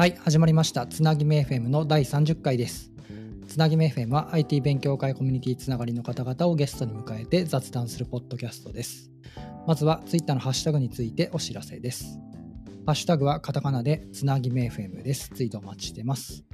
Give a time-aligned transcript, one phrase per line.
[0.00, 0.86] はい、始まりました。
[0.86, 2.90] つなぎめ FM の第30回です。
[3.46, 9.10] つなぎめ FM は IT 勉強会コミュニティつながりの方々をゲストに迎えて雑談するポッドキャストです。
[9.66, 12.18] まずは Twitter のハッシュタグについてお知らせです。
[12.86, 15.28] ハッシュタグはカタカナでつなぎめ FM です。
[15.34, 16.44] ツイートお待ちしてます。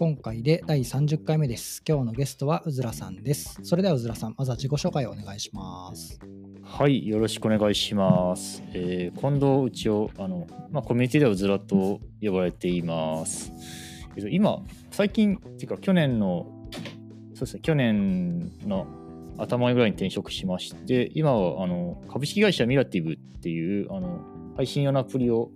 [0.00, 1.82] 今回で第30回目です。
[1.86, 3.58] 今日のゲストはうずらさんです。
[3.62, 6.18] それではうずらさん、まずは自己紹介をお願いします。
[6.62, 8.62] はい、よろしくお願いします。
[8.72, 13.52] えー、近藤一応あの、まあ、コミュニティではずらと呼ばれています。
[14.16, 16.46] えっと、今、最近、っていうか去年の、
[17.34, 18.86] そうですね、去年の
[19.36, 24.24] 頭ぐらいに転職しまして、今はあの株式会社ミラティブっていうあの
[24.56, 25.50] 配信用のアプリを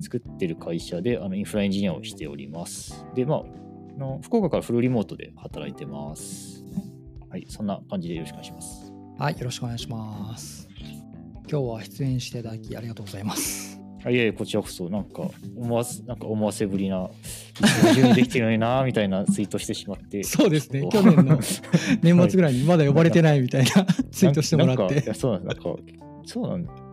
[0.00, 3.06] 作ってる会社であのインフラエンジニアをしております。
[3.14, 6.64] で、まあ、あの福岡からフルリモートで働いてます。
[7.28, 8.92] はい、そんな感じでよろしくお願いします。
[9.18, 10.68] はい、よろしくお願いします。
[11.50, 13.80] 今日は出演していただきありがとうございます。
[14.02, 17.10] あいやいや、こちらこそ、なんか、思わせ、なんか思わせぶりな、
[17.94, 20.24] 準備できてるのにな、みたいなツイートしてしまって。
[20.24, 21.38] そうですね、去年の
[22.02, 25.04] 年末ぐらいにまだ呼ばれてないみたいなツイートしてもらって。
[25.06, 25.56] やそうなんです。
[25.56, 25.82] なんか、
[26.24, 26.89] そうなんだ。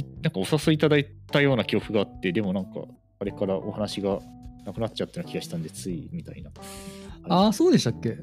[0.00, 2.82] いなんかお誘いいただいたような記憶があって、でもなんか、
[3.20, 4.18] あれからお話が
[4.64, 6.50] なくなっちゃったような気がしたんで、つい、みたいな。
[7.28, 8.18] ああ、そうでしたっけ？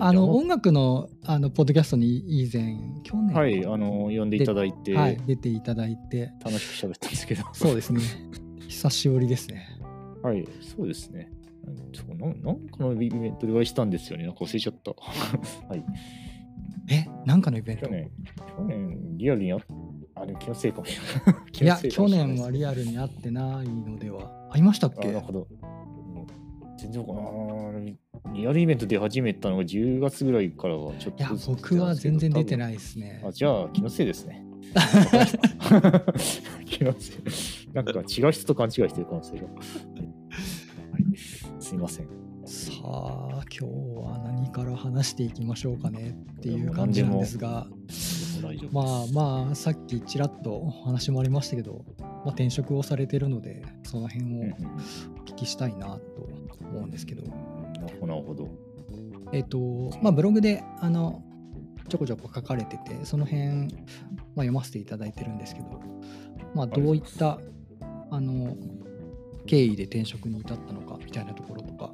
[0.00, 7.42] あの、で音楽のあのポッドキャストに以前、去年、はい、あの、呼んでいただいて、はい、出ていただいて、楽しく喋ったんですけど。
[7.54, 8.00] そうですね、
[8.68, 9.66] 久しぶりですね。
[10.22, 11.30] はい、そうですね。
[11.94, 14.24] そうなんなんかのイベントでお会いしたんですよね。
[14.24, 14.90] なんか忘れちゃった。
[15.68, 15.84] はい。
[16.88, 17.86] え、なんかのイベント？
[17.86, 19.56] 去年、去年、リアルにあ
[20.26, 21.42] あ、でも気のせいかもしれない。
[21.52, 24.48] 気いや、去年はリアルに会ってないのでは。
[24.52, 25.46] 会いましたっあ、けなるほど。
[25.50, 25.56] うん
[26.78, 27.20] 全然わか
[27.72, 27.96] んない。
[28.34, 32.58] リアルイベントで始めたのが10月ぐらいからはちょっといや、僕は全然出てい。
[32.58, 33.22] ないですね。
[33.26, 34.44] あ、じゃあ気のせいですね。
[36.66, 37.72] 気のせい。
[37.72, 39.46] なんか違う人と勘違いしてる可能性が。
[41.58, 42.08] すいません。
[42.44, 43.64] さあ、今日
[43.96, 47.66] は何から話していきましょうかねっていう感じなんですが。
[48.46, 54.54] 大丈夫まあまあさっきちらっとお話もありましたけど、まあ、転職をされてるのでその辺を
[55.18, 56.28] お聞きしたいなと
[56.60, 58.48] 思うんですけど、なるほど、なるほど。
[59.32, 61.22] えっ、とまあブログであの
[61.88, 63.68] ちょこちょこ書かれててその辺、まあ、
[64.36, 65.80] 読ませていただいてるんですけど、
[66.54, 67.38] まあ、どういった
[68.10, 68.56] あの
[69.46, 71.92] 経緯で転職に至ったのかみたいなところとか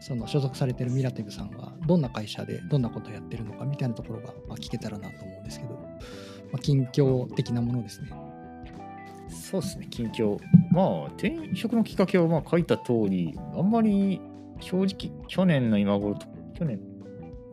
[0.00, 5.80] その所属されてるミラティブさんがどんな会社でどんなことをやってるのかみたいなところが、まあ、聞けたらなと思うんですけど、ま
[6.54, 8.10] あ、近況的なものですね。
[9.28, 10.38] そうですね、近況。
[10.70, 14.20] まあ、転職のきっかけはまあ書いた通り、あんまり
[14.60, 16.80] 正直、去年の今頃と、去年、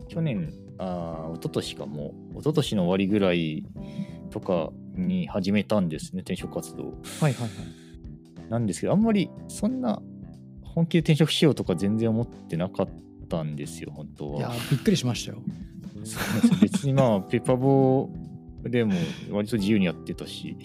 [0.07, 3.65] 去年、あー一昨年かも、一昨年の終わりぐらい
[4.29, 6.83] とかに始めたんですね、転職活動。
[6.83, 8.49] はいはいはい。
[8.49, 10.01] なんですけど、あんまりそんな
[10.63, 12.93] 本気で転職しようとか全然思ってなかった
[13.41, 14.37] んですよ、本当は。
[14.37, 15.41] いや、びっくりしましたよ。
[16.61, 18.09] 別にまあ、 ペパボ
[18.63, 18.93] でも
[19.31, 20.55] 割と自由にやってたし、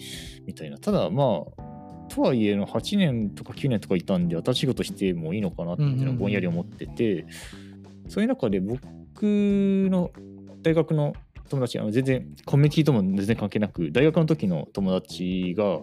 [0.45, 0.77] みたいな。
[0.77, 1.69] ただまあ、
[2.09, 7.25] とはいえの8年とか9年とかいたんで、新しいことしてもいいのかなっていうのはぼんやり思ってて、
[8.07, 8.79] そういう中で僕
[9.23, 10.11] の
[10.61, 11.13] 大学の
[11.49, 15.81] 友達、あの全然コミュニティとも全然関係なく、大学の時の友達が、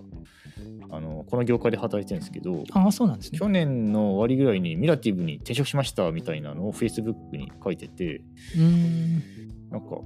[0.91, 3.39] あのこの業界で働いてるんですけど、ああ、そうなんですね。
[3.39, 8.23] 去年の終わりぐらいにミラティブに転職しましたみたいなのを Facebook に書いてて、
[8.55, 9.23] うーん。
[9.71, 9.99] なんか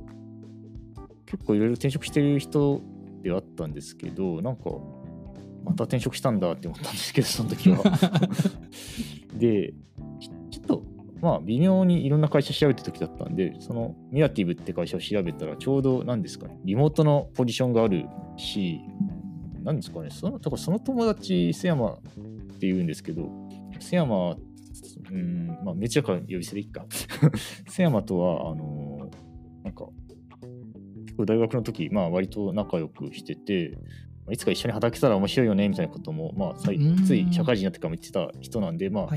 [1.26, 2.80] 結構いろいろ転職してる人
[3.22, 4.70] ではあったんですけど、なんか
[5.64, 7.82] また転職したんだって思ったんですけど、その時は。
[9.38, 9.74] で、
[10.18, 10.84] ちちょっと
[11.20, 18.06] まあ微妙にいろんな会社調べてる時だったんで、そのミラティブって会社を調べたらちょうど何ですかね、リモートのポジションがある
[18.36, 18.80] し、
[19.62, 21.98] 何ですかね、そのだからその友達、瀬山っ
[22.58, 23.28] て言うんですけど、
[23.78, 24.36] 瀬山、
[25.10, 26.86] うん、まあ、めっちゃから呼び捨てでいいか。
[27.68, 29.10] 瀬山とは、あの
[29.64, 29.86] なんか、
[31.06, 33.76] 結構大学の時、まあ、割と仲良くしてて、
[34.26, 36.72] まあいつか一緒に働けたら面白いよねみたいなことも、まあ、つ
[37.14, 39.08] い社会人になってからも言ってた人なんで、まあ。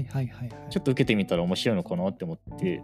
[0.69, 2.81] ちょっと受けてみたら面白いのかなって思って、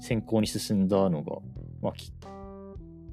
[0.00, 1.38] 選考に進んだのが、
[1.82, 2.12] まあ、き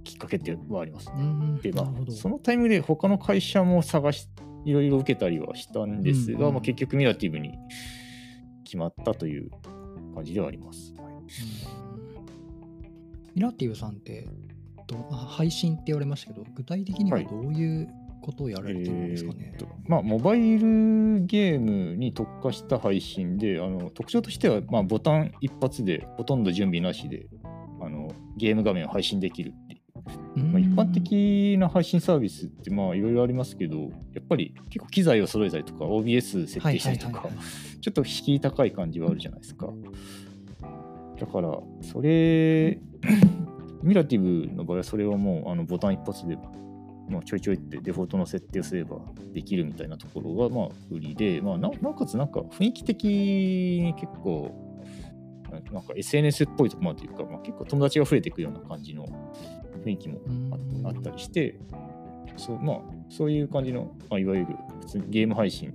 [0.05, 1.11] きっかけではあります。
[1.13, 1.73] うーんで。
[2.13, 4.29] そのタイミングで他の会社も探し、
[4.63, 7.51] いろいろ受けたりはしたんですが、うんうんまあ、結局ミラティブに
[8.63, 9.49] 決まったという
[10.13, 10.95] 感じではあります。
[10.97, 11.05] うん
[13.35, 14.29] ミラティブさんって
[14.87, 17.89] どあ配信って言われましたけど、具体的にははいどういう
[18.21, 19.51] ことをやられてるんですかね？
[19.53, 19.59] えー。
[19.59, 27.27] とまあ、モバイルゲームに特化した配信で、あの特徴としては、まあ、ボタン一発でほとんど準備なしで
[27.81, 29.53] あのゲーム画面を配信できる
[30.35, 37.27] まあ、一般的な配信サービスってまあいろいろありますけどやっぱり結構機材を揃えたりとか OBS 設定したりとか
[37.81, 39.69] ちょっと敷居高い感じはあるじゃないですか。
[41.19, 42.79] だからそれ
[43.81, 46.35] ミラティブの場合はそれはもうあのボタン一発で、
[47.07, 48.97] まあ、ちょいちょいってデフォルトの設定をすれば
[49.33, 54.51] できるみたいなところがまあ売りで、まあ、ななおかつなんか雰囲気的に結構
[55.51, 59.05] ななんか SNS っぽいところまでというか、まあ、結構友達が増えていくような感じの
[59.85, 60.19] 雰囲気も
[60.83, 61.59] ああったりして
[62.37, 62.79] そう,、まあ、
[63.09, 64.47] そういう感じの、まあ、いわゆる
[64.81, 65.73] 普通にゲーム配信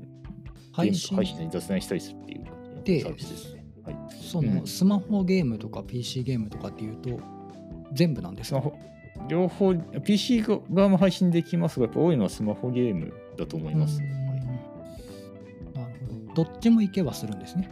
[0.73, 1.17] 配信？
[1.17, 2.55] ゲームと配信に雑談したりするっていう感
[2.85, 3.65] じのサービスですね。
[3.85, 4.67] はい、そうのん。
[4.67, 7.19] スマホゲームとか PC ゲームとかっていうと
[7.93, 8.63] 全部なんですか？
[9.29, 14.01] 両方 PC 側も配信できますがやっぱ多いのはスマホゲームだと思います。
[14.01, 14.09] うん。
[14.09, 14.41] はい。
[15.75, 16.45] なるほど。
[16.45, 17.71] どっちもいけばするんですね？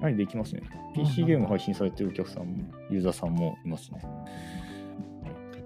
[0.00, 0.62] はい、できますね。
[0.62, 4.00] うん PC ゲーム配信されてるお客さんも、ユーザーさんもいますね。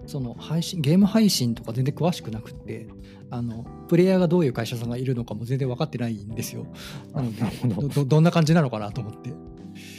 [0.06, 2.88] その配信ゲーム配信とか全然詳しくなくって
[3.30, 6.66] あのプレイヤーがどういう会社さんがいるのかも全然分かってないんですよ
[7.12, 9.30] なのでどどんな感じなのかなと思って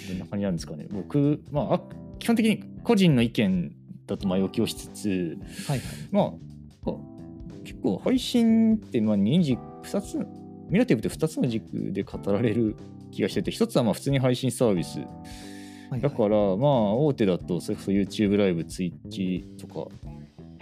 [0.09, 0.87] どんな感じなんですかね。
[0.89, 1.81] 僕、まあ、あ
[2.19, 3.75] 基本的に個人の意見
[4.07, 5.37] だと前置きをしつつ、
[5.67, 6.93] はいはいまあ、あ
[7.63, 10.17] 結構配信ってまあ2軸、2つ、
[10.69, 12.75] ミラティブって2つの軸で語られる
[13.11, 14.99] 気がしてて、1つはまあ普通に配信サービス。
[15.89, 16.01] はいはい。
[16.01, 19.87] だから、まあ、大手だと、それこそ YouTube ライブ、Twitch とか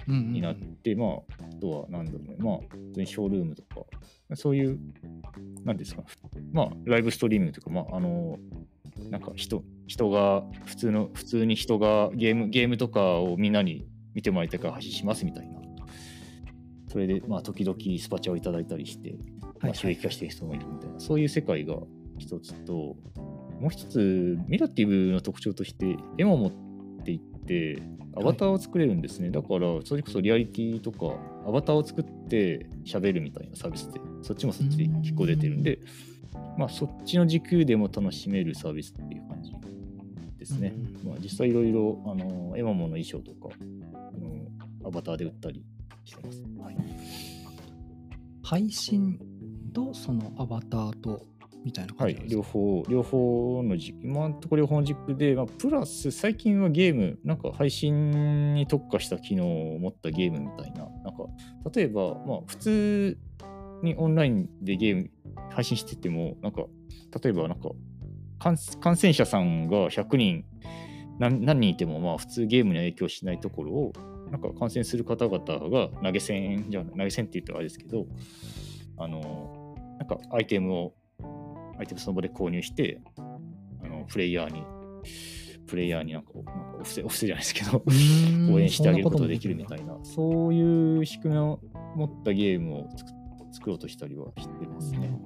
[0.08, 3.86] うんうんになって、まあ、あとは、なんだろうね、まあ、普通にショールームとか、
[4.36, 4.80] そういう、
[5.64, 6.04] なんですか、
[6.52, 8.38] まあ、ライブストリームというか、まあ、あの、
[9.10, 15.60] なんか人、人が、普通の、普通に人がゲーム、ゲームとかをみんなに見てもらいたいから配信しますみたいな。
[16.90, 19.16] それで、まあ、時々スパチャをいただいたりして、
[19.62, 21.76] まあ、収益化してる人もいるみたいな、そういう世界が
[22.20, 22.96] 一つと、
[23.64, 26.52] もう一つ、ミラティブの特徴として、絵も持っ
[27.06, 27.82] ていって、
[28.14, 29.30] アバターを作れるんですね。
[29.30, 31.18] だから、それこそリアリティとか、
[31.48, 35.80] アバターを作って喋るみたいなサービスで、そっちもそっちで結構出てるんで、
[36.58, 39.54] まあ、そっちの軸でも楽しめるサービスっていう感じ
[40.38, 40.74] ですね。
[40.76, 43.56] うんまあ、実際いろいろ、あの、エマモの衣装とか、
[43.94, 45.64] あのアバターで売ったり
[46.04, 46.44] してます。
[46.62, 46.76] はい、
[48.44, 49.18] 配信
[49.74, 51.26] とそのアバターと
[51.64, 61.26] みたいな感じなん、ですか、両方、両方の軸、今のところ両方の軸で、まあ、プラス最近はゲーム、なんか配信に特化した機能を持ったゲームみたいな、なんか、
[61.74, 63.18] 例えば、まあ、普通
[63.82, 65.10] にオンラインでゲーム
[65.52, 66.66] 配信してても、なんか、
[67.22, 67.70] 例えばなんか、
[68.40, 70.44] 感感染者さんが100人
[71.20, 73.94] 何人いても、まあ、普通ゲームに影響しないところを、
[74.32, 78.08] なんか感染する方々が投げ銭じゃない投げ銭って言ったらあれですけど、
[78.98, 80.94] あの、なんかアイテムを
[81.78, 84.64] アイテムその場で購入して、あのプレイヤーに、
[85.68, 87.84] プレイヤーになんかなんかお布施、お布施じゃないですけど、
[88.54, 91.60] 応援してあげることができるみいたいな、そういう仕組みを
[91.96, 93.12] 持ったゲームを作
[93.54, 95.18] 作ろうとしたりはしてますね。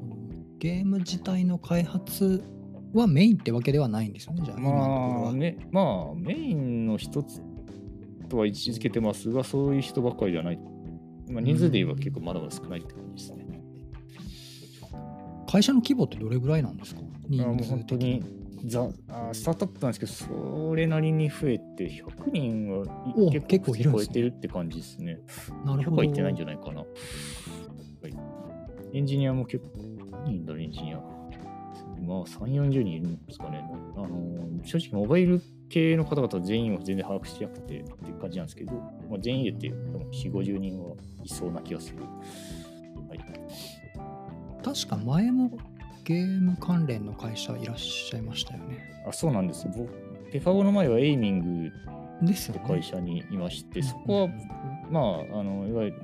[0.60, 2.44] ゲーム自体の開発
[2.94, 4.60] はメインってわけではないんですよね、じゃあ。
[4.60, 7.42] まあ、ね、まあ、メインの一つ
[8.28, 10.60] とは位置づけてますが、そういう人ばっかりじゃない。
[11.30, 13.47] まあ、人数で言えば結構まだまだ少ないって感じですね。
[15.48, 17.02] 会社の規模ってどれぐらいなんですか？
[17.02, 18.38] あ人数本当に的に。
[18.66, 20.12] ザあスタートアップなんですけど、
[20.70, 22.86] それなりに増えて、100人は
[23.32, 25.20] 結構超えてるって感じですね。
[25.64, 25.98] 100なるほど。
[25.98, 26.80] はいってないんじゃないかな。
[26.82, 26.88] はい、
[28.94, 29.72] エンジニアも結構、
[30.12, 30.98] 何人いんだろう、エンジニア。
[30.98, 33.64] まあ、3、40人いるんですかね。
[33.96, 42.04] あのー正直、モバイル系の方々全員は全然把握してなくてっていう感じなんですけど、まあ、全員入れて多分4、50人はいそうな気がする。
[42.04, 43.20] はい、
[44.74, 45.52] 確か前も
[46.04, 48.80] ゲーム関連の会社いらっしゃいましたよね。
[49.08, 49.68] あそうなんです。
[49.68, 49.90] 僕
[50.32, 51.72] ペファゴの前はエイミング
[52.26, 52.62] ですよね。
[52.64, 54.28] って会社にいまして、うんそこは、
[54.90, 55.00] ま
[55.36, 55.96] あ、あのいわゆる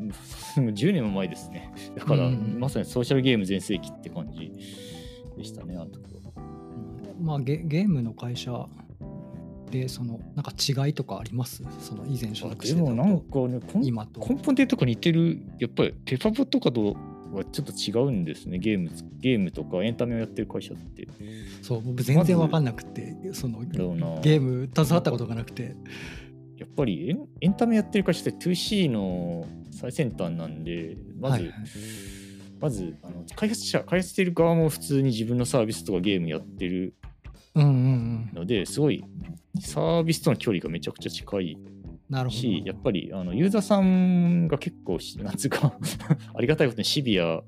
[0.73, 1.71] 10年も前ですね。
[1.95, 4.51] だから、うんまさにソーシャルゲーム全盛期って感じ
[5.37, 6.21] でしたね、あの時は。
[7.21, 8.65] まあゲゲームの会社
[9.71, 11.63] でそのなんか違いとかあります？
[11.79, 13.59] その以前所属してたでもなんとかね。
[13.73, 16.95] 根本的とか似てる、やっぱりペパボとかと
[17.35, 21.07] はちょっと違うんですね、ゲームゲームとかエンタメをやってる会社って。
[21.61, 23.59] そう僕全然わかんなくてその
[24.21, 25.75] ゲーム携わったことがなくて。
[26.55, 31.53] やっぱりエンエンタメやってる会社って 2C の最先端なんで、まず、はいはい
[32.61, 36.93] まずあの開発者、開発している側も普通に自分のサービスとかゲームやってる
[37.55, 38.29] うんうんうん。
[38.33, 39.03] ので、すごい
[39.59, 41.57] サービスとの距離がめちゃくちゃ近い
[42.13, 42.39] なるほど。
[42.41, 45.73] し、やっぱりあのユーザーさんが結構し、 なんつうか、
[46.33, 47.41] ありがたいことにシビア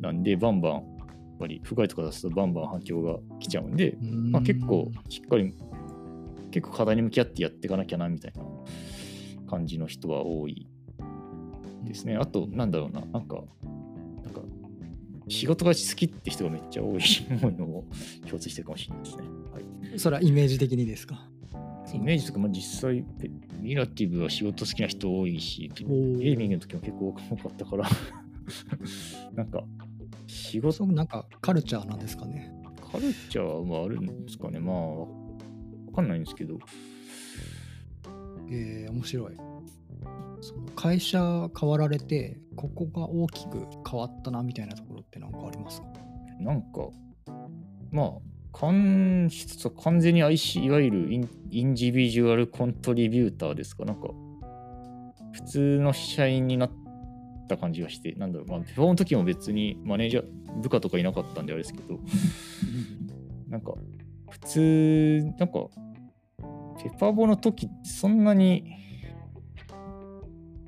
[0.00, 0.82] なんで、バンバン、やっ
[1.38, 3.96] ぱり不具合とか出すとバンバン反響が来ちゃうんで、
[4.30, 5.54] まあ、結構しっかり、
[6.50, 8.42] 結構課題に向き合ってやっていかなきゃなみたいな
[9.48, 10.66] 感じの人は多い
[11.84, 12.16] ですね。
[12.16, 13.42] あと、なんだろうな、なんか、
[14.24, 14.40] なんか、
[15.28, 17.00] 仕事が好きって人がめっちゃ多い
[17.58, 17.84] のを
[18.26, 19.22] 共通してるかもしれないですね。
[19.52, 19.60] は
[19.94, 21.30] い、それはイメージ的にですか？
[21.96, 23.04] イメージとか、まあ、実際、
[23.60, 26.18] ミラティブは仕事好きな人多いし、ゲおー。
[26.20, 27.88] ーミングの時も結構多かったから、
[29.34, 29.64] なんか、
[30.26, 32.52] 仕事、なんかカルチャーなんですかね。
[32.92, 34.58] カルチャーはあるんですかね。
[34.58, 35.06] まあ、わ
[35.94, 36.58] かんないんですけど、
[38.50, 39.36] えー、面白い。
[40.40, 45.88] その会社変わられてここが大きく変わったなみたいなところって何かありますか？
[46.40, 46.88] なんか、
[47.92, 48.12] まあ、
[48.52, 53.84] 完質と完全に IC、いわゆるインインディビジュアルコントリビューターですか。
[53.84, 54.08] なんか、
[55.32, 56.70] 普通の社員になっ
[57.48, 62.00] た感じがして、なんだろう、まあ、フォーの時も別にマネージャー、部下とかいなかったんであれですけど、
[63.48, 63.74] なんか、
[64.28, 65.68] 普通、なんか、
[66.82, 68.76] ペパーボの時、そんなに、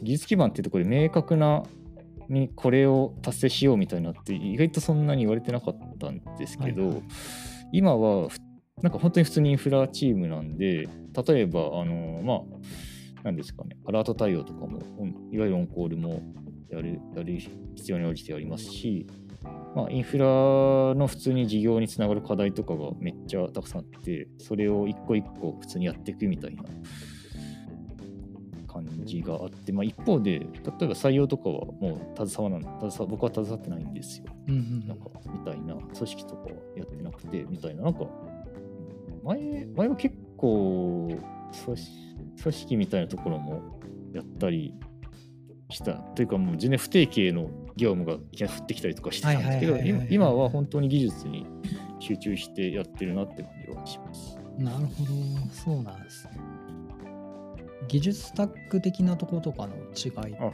[0.02, 1.62] 技術基盤っていうところで明確な
[2.28, 7.02] にこれを達成しようみたいなって意外とそんなに言われてなかったんですけど、はいはい。
[7.72, 8.28] 今は
[8.82, 10.88] なんか本当に普通にインフラチームなんで
[11.26, 12.38] 例えばあのまあ
[13.24, 14.80] 何ですかねアラート対応とかも
[15.30, 16.22] いわゆるオンコールも
[16.70, 17.38] やるやる
[17.74, 19.06] 必要に応じてやりますし、
[19.76, 26.64] まあ、インフラの普通に事業につながる課題とかがめっちゃたくさんあってそれを一個一個普通にやっていくみたいな
[28.72, 34.24] 感じがあって、まあ、一方で例えば採用とかはもう携わらない携わ僕は携わってないんですよ。
[34.48, 38.06] うんうんなんかみたいな組織とかはやってなくてみたいななんか
[39.24, 41.08] 前前は結構
[41.64, 43.80] 組織みたいなところも
[44.12, 44.74] やったり
[45.70, 49.76] したというかもう全然不定形の業務がいきなり降ってきたりとかしてたんですけど
[50.10, 51.46] 今は本当に技術に
[52.00, 54.36] 集中してやってるなって感じはします。
[54.58, 55.12] なるほど。
[55.52, 56.51] そうなんですね
[57.88, 60.52] 技術スタック的なところとかの違いあは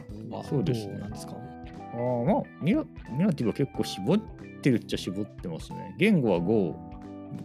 [0.63, 1.35] どそうなんですか
[1.93, 2.83] あーまあミラ
[3.17, 4.17] ミラティブは結構絞っ
[4.61, 5.95] てるっちゃ絞ってますね。
[5.97, 6.75] 言語は Go、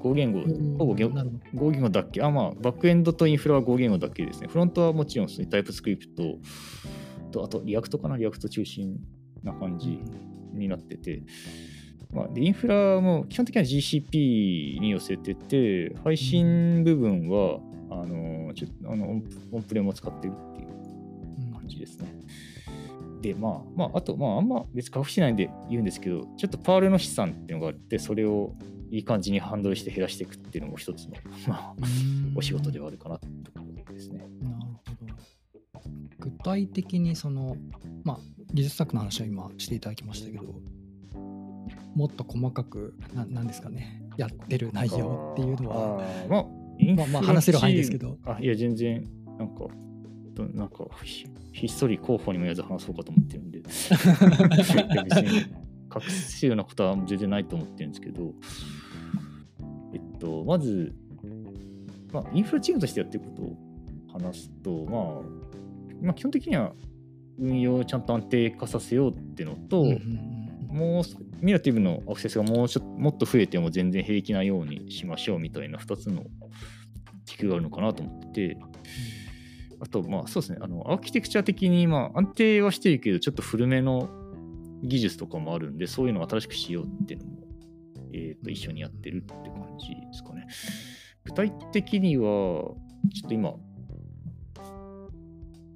[0.00, 0.40] Go 言語、
[0.78, 4.48] ほぼ言語なるほ Go 言語だけ、あ、まあ、バックエンドとインフラは Go 言語だけですね。
[4.48, 6.38] フロントはもちろん普通に TypeScript
[7.30, 8.98] と、あと React かな、 React 中心
[9.42, 10.00] な感じ
[10.52, 11.22] になってて、
[12.12, 17.60] まあ、でインフラも基本的には GCP に寄せてて、配信部分は、
[18.02, 22.12] あのちょあのオンオンプレも使ってるっていううん感じですね。
[23.24, 28.52] で、まあ、まあ、あと、まあ、あんま別に隠してないんで言うんですけど、ちょっとパールの資産っていうのがあって、それを
[28.90, 31.14] いい感じにハンドルして減らしていくっていうのも一つの、
[31.48, 34.28] まあ、うんお仕事ではあるかなってところですね。
[34.42, 34.70] なるほ
[35.06, 35.90] ど。
[36.18, 37.56] 具体的にその、
[38.02, 38.18] まあ、
[38.52, 40.60] 技術スタックの話は今していただきましたけど、
[41.94, 46.46] もっと細かく、ななんですかね、やってる内容っていうのは、まあ、
[46.92, 48.18] まあまあ話せる範囲ですけど。
[48.24, 49.06] あ、いや、全然、
[49.38, 49.66] なんか、
[50.34, 53.58] どなんかひ、ひっそり候補にも言わず話そうかと思ってるんで、
[55.94, 58.34] 隠すようなことは全然ないと思ってるんですけど、
[59.92, 60.94] えっと、まず、
[62.12, 63.56] まあ、インフラチームとしてやってることを
[64.12, 66.72] 話すと、まあ、まあ、基本的には
[67.38, 70.33] 運用をちゃんと安定化させようっていうのと、うんうんうん
[70.74, 71.04] もう
[71.40, 76.24] ミラティブのアクセスがもうちょっともっと増えても全然平気なようにしましょうみたいな2つの
[77.24, 78.58] 軸があるのかなと思ってて、
[79.80, 84.08] あと、まあそうですね、あのアーキテクチャ的にまあ安定はしてるけど、ちょっと古めの
[84.82, 87.38] 技術とかもあるんで、そういうのを新しくしようっていうのも、
[88.12, 90.46] えーと一緒にやってるって感じですかね。
[91.24, 92.74] 具体的には、ちょ
[93.26, 93.54] っと今、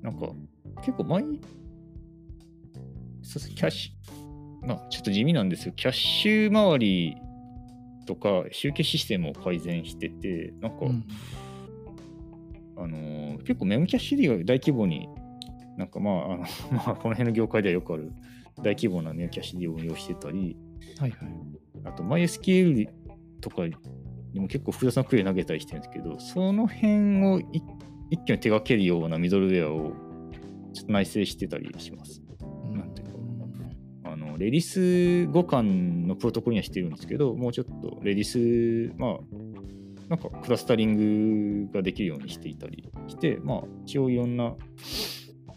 [0.02, 0.32] なんか
[0.82, 1.34] 結構前、そう
[3.34, 3.92] ですねキャッシュ、
[4.62, 5.72] まあ、ちょっと地味なんですよ。
[5.74, 7.16] キャッシュ周り
[8.06, 11.04] とか集計システムを改善してて、なんか、うん
[12.76, 15.08] あのー結構メモキャッシュ利用大規模に、
[15.76, 16.38] なんかまあ、あの
[16.72, 18.12] まあ、この辺の業界ではよくある
[18.58, 20.56] 大規模なメモキャッシュ利用を運用してたり、
[20.98, 21.28] はいはい。
[21.84, 22.88] あと MySQL
[23.40, 27.62] とかにも結構複雑なクエリ投げたりしてるんですけど、その辺をい
[28.10, 29.92] 一挙に手掛けるようなミドルウェアを
[30.72, 32.22] ちょっと内製してたりします。
[34.38, 39.18] レディス互換のプロトコルにはしてるんですけど、もうちょっとレディス、まあ、
[40.08, 44.54] なんかクラスタリングができるようにしていたりして、まあ、一応いろんな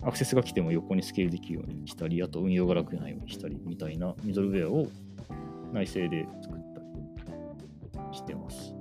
[0.02, 4.88] アクセスが来ても横にスケールできるようにしたり、あと運用が楽なようにしたりみたいなミドルウェアを
[5.72, 8.74] 内製で作ったりしてます。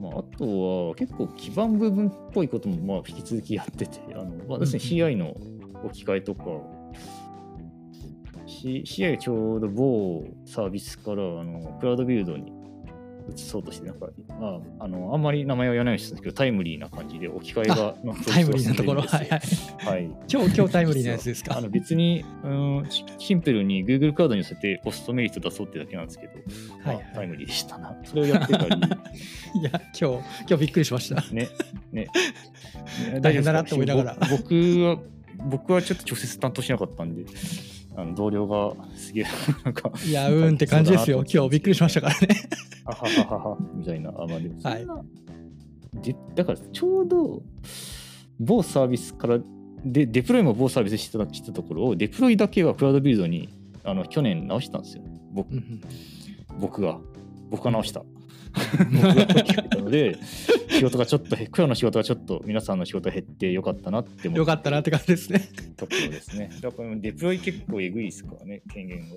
[0.00, 5.36] まあ、あとは結構基盤部分っぽいこともまあ引き続きやってて、あのまあ、要するに CI の
[5.84, 6.44] 置き換えとか、
[8.64, 12.50] C- CI がちょうど某サービスからあのクラウドビルドに
[13.34, 14.06] 移そうとして、なんか、
[14.38, 19.00] まあ、あのあんまり名前は言わないようにしてるんですけど、タイムリーな感じで置き換えがのタイムリーなところ。
[19.00, 19.40] はいはい。
[19.78, 20.04] はい。
[20.30, 21.56] 今日、今日タイムリーなやつですか？
[21.56, 22.48] あの別に、う
[22.82, 26.32] ん、シシンプルに Google カードに寄せてコストメリット出そうってだけなんですけど、
[26.84, 27.96] まあはいはいタイムリーでしたな。
[28.04, 28.66] それをやってたり、
[29.58, 31.22] いや、今日、今日びっくりしました。
[31.32, 31.48] ね、
[31.92, 32.06] ね。
[33.22, 34.54] 大変だなって思いながらぼ僕
[34.84, 34.98] は、
[35.48, 37.24] 僕はちょっと直接担当しなかったんで、
[37.96, 39.24] あの同僚がすげえ、
[39.64, 41.24] なんか、いや、うーんって感じですよ。
[41.32, 42.28] 今日びっくりしましたからね。
[42.84, 44.10] あはははは、みたいな。
[44.10, 45.04] あまあ、でもそんな、はい
[46.02, 47.42] でだからちょうど、
[48.40, 49.38] 某サービスから、
[49.84, 53.48] で、デプロイも某サービスしてたしてたところを、デプロイだけはクラウドビルドに、
[53.84, 55.04] あの、去年直したんですよ。
[55.32, 55.80] 僕うんうん
[56.60, 56.98] 僕が。
[57.50, 58.02] 僕が直した。
[59.72, 60.18] 僕ので、
[60.70, 65.40] 仕事がちょっとへ、黒の仕事がちょっと皆さんの仕事が減ってよかったなって思よかったなって感じですね。
[65.76, 66.50] ところですね。
[66.60, 69.08] だからデプロイ結構えぐいですからね、権限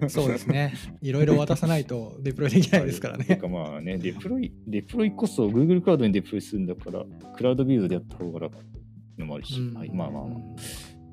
[0.00, 0.08] が。
[0.08, 0.74] そうですね。
[1.02, 3.24] いろいろ渡さないとデプロイできないですからね。
[3.24, 7.04] てかまあね、デプロイ、デプロイこそ Google クラウドにデプロイするんだから、
[7.36, 8.56] Cloud Build でやった方が楽
[9.18, 10.38] のもあるし、うんはい、まあまあまあ。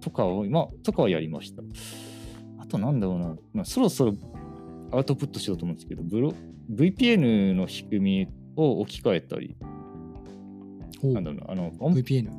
[0.02, 1.62] とかを、まあ、とかはやりました。
[2.60, 4.16] あとなんだろうな、まあ、そろそろ
[4.92, 6.34] アウトプットしようと思うんですけど、ブロ
[6.72, 9.58] VPN の仕組みを置き換えたり、
[11.04, 11.08] お。
[11.08, 12.30] なんだろうな、あの、VPN。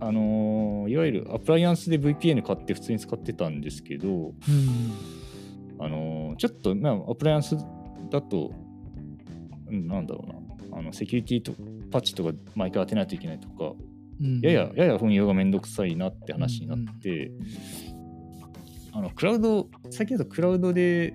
[0.00, 4.34] あのーいわゆるアプライアンスで VPN 買って普通に使ってたんですけど、うん。
[5.78, 7.56] あのーちょっと、まあ、アプライアンス
[8.10, 8.52] だと、
[9.68, 10.24] うんなんだろ
[10.70, 11.52] うな、あのセキュリティと
[11.90, 13.74] パッチとか毎回当てないといけないとか、
[14.20, 14.40] うん。
[14.40, 17.30] やや、やや運用がめんどくさいなって話になって、
[18.92, 21.14] あの、クラウド、最近だとクラウドで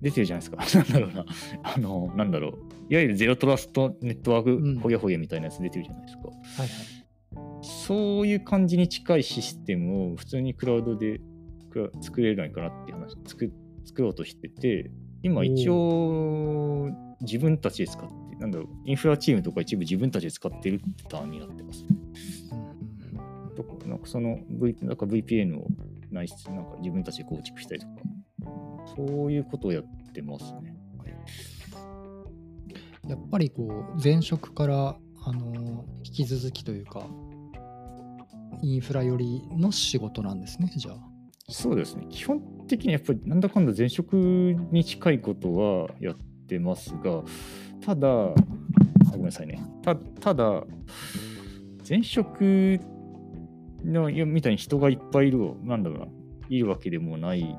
[0.00, 0.58] 出てるじゃないですか。
[0.78, 1.26] なんだろうな。
[1.62, 2.52] あの、なんだろう。
[2.88, 6.28] いわゆるゼロトラストネットワーうんクほやほやみたいなやつ出てるじゃないですか。
[6.28, 6.68] はいはい。
[7.62, 11.20] そういう感じに近いシステムを普通にクラウドで
[12.00, 13.52] 作れないかなっていう話作
[13.84, 14.90] 作ろうとしてて
[15.22, 16.90] 今一応
[17.20, 21.84] 自分たちで使ってなんだろうインフラチームとか一部自分たちで使ってるってターンになってます
[23.56, 25.66] とかなんかその、v、なんか VPN を
[26.10, 27.92] 内室なんか自分たちで構築したりとか
[28.96, 30.76] そういうことをやってますね。
[30.98, 31.14] はい
[33.08, 37.06] やっぱりこう前職からあの引き続きというか
[38.62, 40.96] インフラ寄りの仕事なんですねじゃあ。
[41.50, 42.06] そうですね。
[42.10, 44.14] 基本的にやっぱりなんだかんだ前職
[44.70, 46.16] に近いことはやっ
[46.46, 47.22] てますが、
[47.80, 48.34] ただ、あ
[49.12, 49.58] ごめんなさいね。
[49.82, 50.64] たただ、
[51.88, 52.80] 前職
[53.82, 56.06] のみたいに人がいっぱいいる、なんだろうな、
[56.50, 57.56] いるわけでもない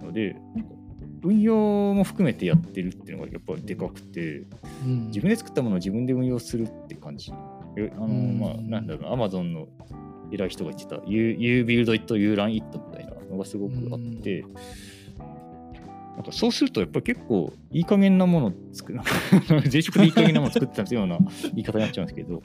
[0.00, 0.74] ので、なんか
[1.22, 4.44] 運用も含めてやってるっていうのがやっぱりでかくて、
[4.84, 5.06] うん。
[5.06, 7.32] 自分で作ったものを自分で運用するって感じ。
[7.76, 8.38] えあの、うん。
[8.38, 9.68] まあ、なんだろうな、アマゾンの
[10.32, 14.44] 偉い人が言ってた、You, you build it, you run it みたいなのがすごくあって、
[16.16, 19.00] なんかそうするとやっぱり結構いい加減なものを作る、
[19.72, 21.18] 前職でいい加減なものを作ってたような
[21.54, 22.42] 言い方になっちゃうんですけど、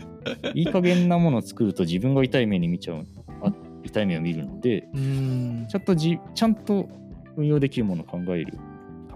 [0.54, 3.06] いい加減なものを作ると自分が痛い目に見ちゃう、
[3.42, 5.68] あ痛い目を見るので、うん。
[5.70, 6.88] ちゃんとじちゃんと
[7.36, 8.58] 運用できるものを考える、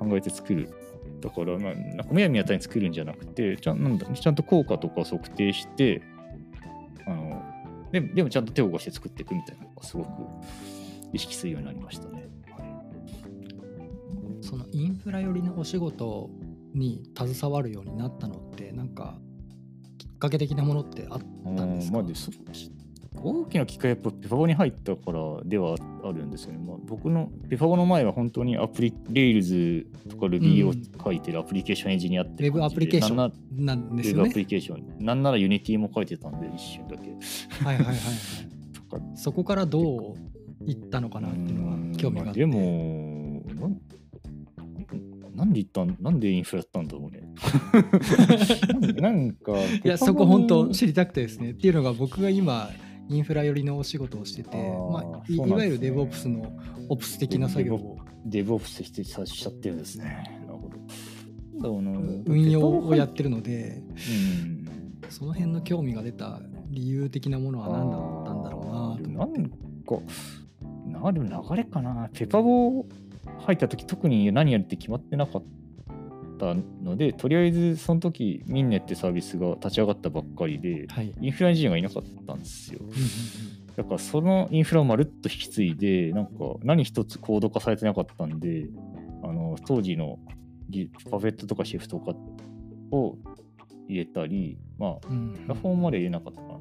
[0.05, 0.69] 考えて作る。
[1.21, 6.01] だから、まあ、なんかむやみやたりに作るんじゃなくて、ちゃんなんだちゃんと効果とかを測定して、
[7.05, 7.41] あの
[7.91, 10.09] ででもちゃんと手を動かして作っていくみたいなのがすごく
[11.13, 12.29] 意識するようになりましたね。
[12.57, 16.29] はい、そのインフラ寄りのお仕事
[16.73, 19.17] に携わるようになったのってなんか
[19.97, 21.19] きっかけ的なものってあっ
[21.55, 21.97] たんですか？
[21.97, 22.39] まあ、でそき
[23.15, 26.59] 大きな機会やっぱペパボに入ったからではあるんですよね。
[26.59, 34.39] まあ、僕のペパボの前は本当にアプリ、レイルズとか Ruby を書いてるアプリケーションエンジニアってウェブアプリケーションなんななんですよねウェブアプ。
[34.39, 35.05] リケーション。
[35.05, 37.09] なんなら Unity も書いてたんで、一瞬だけ。
[37.63, 37.95] はいはいはいはい。
[38.73, 40.15] と かそこからど
[40.65, 42.45] ういったのかなっていうのは興味があって。
[42.45, 43.81] まあでもなん、
[45.35, 47.21] なんで行ったんなんでインフラやったんだろうね。
[49.01, 52.69] なんか、いやそこ本当知りたくてですねっていうのが僕が今
[53.11, 56.53] インフラ寄りのお仕事をしててまあ、いわゆる DevOps の
[56.87, 60.39] オプス的な作業をデブオプスしてさしちゃってるんですね。
[60.45, 61.81] なるほど。
[62.25, 63.83] 運用をやってるので
[64.43, 65.01] うん。
[65.09, 69.49] その辺の興味が出た理由的なものは何だったんだろうなとあーなん
[69.83, 72.09] か、なる流れかな。
[72.13, 72.85] ペパボ
[73.39, 75.60] 入った時特に何やるって決まってなかった
[76.45, 82.79] ので、とりあえずその時ミンネってサービスが立ち上がったばっかりで、はい、インフラエンジニアがいなかったんですよ。
[83.75, 86.31] だからそのインフラをまるっと引き継いで、なんか
[86.63, 88.65] 何一つコード化されてなかったんで、
[89.23, 90.19] あの当時の
[90.69, 92.17] Puppet とか Chef とか
[92.91, 93.17] を
[93.87, 94.91] 入れたり、まあ、
[95.47, 96.53] Terraform まで入れなかったかな。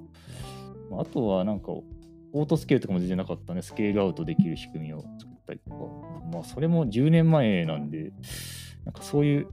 [0.90, 1.72] まああとはなんか、
[2.32, 5.76] オートスケールとかも全然なかったんで、スケールアウトできる仕組みを作ったりとか、
[6.32, 8.12] まあ、それも10年前なんで、
[8.84, 9.48] なんかそういう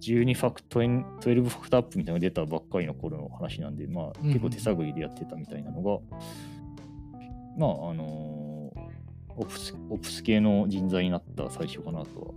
[0.00, 5.98] 12 Factor、12 Factor App みたいなのが出たばっかりの頃の話なんで、まあ、結構手探りでやってたみたいなのが、
[7.56, 8.50] まあ、あのー
[9.40, 12.28] オプス、オプス系の人材になった最初かなとは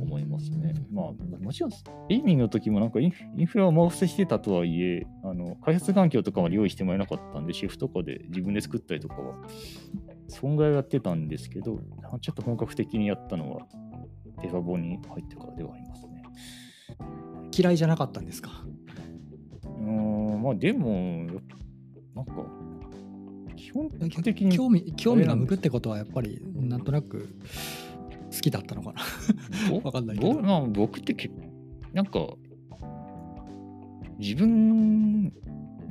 [0.00, 0.74] 思いますね。
[0.90, 1.70] まあ、もちろん、
[2.08, 9.34] エイミングの時もなんかインインフラを回せしてたとはいえ、あの開発環境とかまで用意してもらえなかったんで、シェフとかで自分で作ったりとかは、
[10.28, 11.78] そんぐらいやってたんですけど、
[12.20, 13.66] ちょっと本格的にやったのは、
[14.40, 16.15] ペファボに入ってからではありますね。
[17.56, 18.50] 嫌いじゃなかったんですか？
[19.64, 21.26] うーん、まあでも、
[22.14, 22.32] なんか、
[23.56, 27.28] 基本的に興味興味が向くってことはやっぱりなんとなく
[28.32, 29.02] 好きだったのかな？
[29.70, 30.32] ぼわかんないけど。
[30.32, 31.34] ぼまあ、僕って結
[31.92, 32.20] なんか
[34.18, 35.32] 自分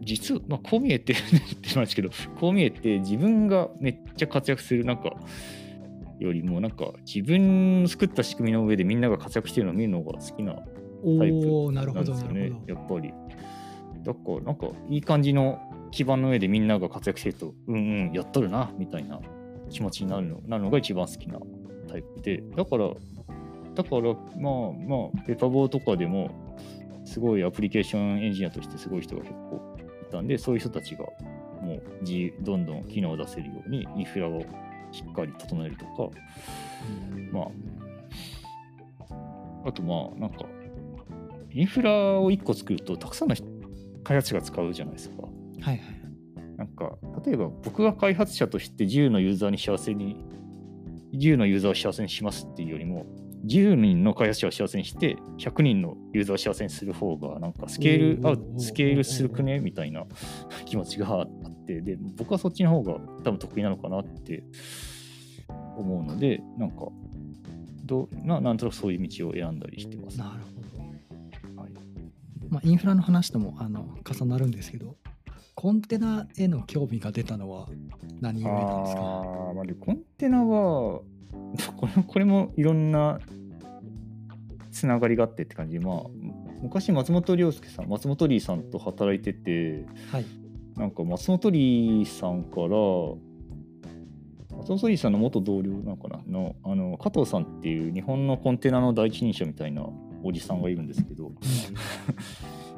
[0.02, 5.12] 実は、まあ、こう見えてってなんですけどこう見えて自分がめっちゃ活躍するなんか
[6.20, 10.56] よりもなんか自分の作った仕組みの上でみんなが活躍してるのを見るのが好きな
[11.20, 12.52] タイプなんですよね。
[12.68, 13.14] やっぱり。
[14.04, 15.60] だからなんかいい感じの
[15.92, 17.78] 基盤の上でみんなが活躍してるとうんう
[18.10, 19.20] んやっとるなみたいな
[19.70, 21.40] 気持ちになるのなるのが一番好きな
[21.88, 22.44] タイプで。
[22.56, 22.90] だから
[23.76, 26.30] だからまあまあペパボーとかでも
[27.04, 31.06] すごいアプリケーションエンジニアとしてすごい人が結構いたんでそういう人たちが
[31.62, 31.82] もう
[32.42, 34.42] どんどん機能を出せるようにインフラを
[34.92, 36.10] しっかり整えるとか。
[37.32, 37.48] まあ
[39.66, 40.46] あとまあなんか
[41.56, 43.48] インフラを1個作るとたくさんの人
[44.04, 45.24] 開発者が使うじゃないですか。
[45.24, 45.30] は
[45.62, 45.80] いはい
[46.58, 50.24] なんか例えば僕が開発者として10のユーザーに幸せに
[51.14, 53.06] 10のユーザーを幸せにしますっていうよりも
[53.46, 59.60] 10人の開発者を幸せにして100人のユーザーを幸せにする方がなんかスケールアウおーおーおーおートスケールするくね？
[59.60, 60.06] みたいな
[60.66, 62.94] 気持ちがあってで僕はそっちの方が
[63.26, 64.46] 多分得意なのかなって
[65.78, 66.88] 思うのでなんか
[67.84, 70.18] どうななんとなくそういう道を選んだりしてます。
[70.18, 70.55] なるほど、はい
[72.56, 74.96] まあ、インフラの話ともあの重なるんですけど
[75.56, 77.68] コンテナへの興味が出たのは
[78.22, 79.02] 何故なんですか？
[79.02, 81.02] あーまあ、でコンテナは
[81.76, 83.20] これこれもいろんな
[84.72, 85.80] つながりがあってって感じ。
[85.80, 86.04] で、まあ、
[86.62, 90.26] 昔松本涼介さん松本リーさんと働いててはい。
[90.78, 92.68] なんか松本リーさんから
[94.58, 96.20] 松本リーさんの元同僚なのかな？
[96.28, 99.88] のあの加藤さんっていう日本のコンテナの第一人者みたいな
[100.26, 101.32] おじさんがいるんですけど。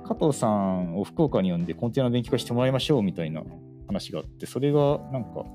[0.08, 3.44] 加藤さんを福岡に呼んでコンテナの勉強会してもらいましょうみたいな
[3.88, 5.46] 話があって、それがなんか、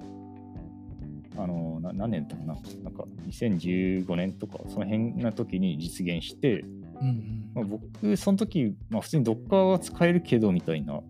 [1.39, 7.51] あのな何年だかな、なんか2015年とか、その辺の時に実現して、うんうん。
[7.55, 11.01] まあ、僕、その時、まあ、普通に Docker は使えるけどみたいな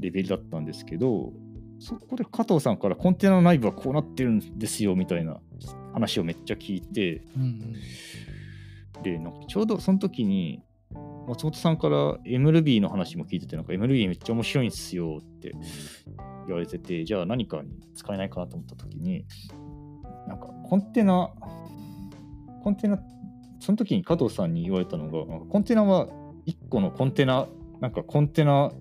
[0.00, 1.32] レベルだったんですけど、
[1.78, 5.38] そこで加藤さんからコンテナの内部はこうなってるんですよみたいな
[5.92, 7.72] 話をめっちゃ聞いて、うんうん。
[7.72, 7.78] で、
[9.18, 10.62] なんかちょうどその時に、
[11.28, 15.52] 松本さんから MLB の話も聞いてて、なんか MLB めっちゃ面白いんですよって
[16.46, 19.24] 言われてて、じゃあ何かに使えないかなと思った時に、
[20.28, 21.32] なんかコンテナ、
[22.62, 22.98] コンテナ、
[23.60, 26.08] その時に加藤さんに言われたのが、なんかコンテナは
[26.46, 27.46] 1個のコンテナ、
[27.80, 28.72] なんかコンテナ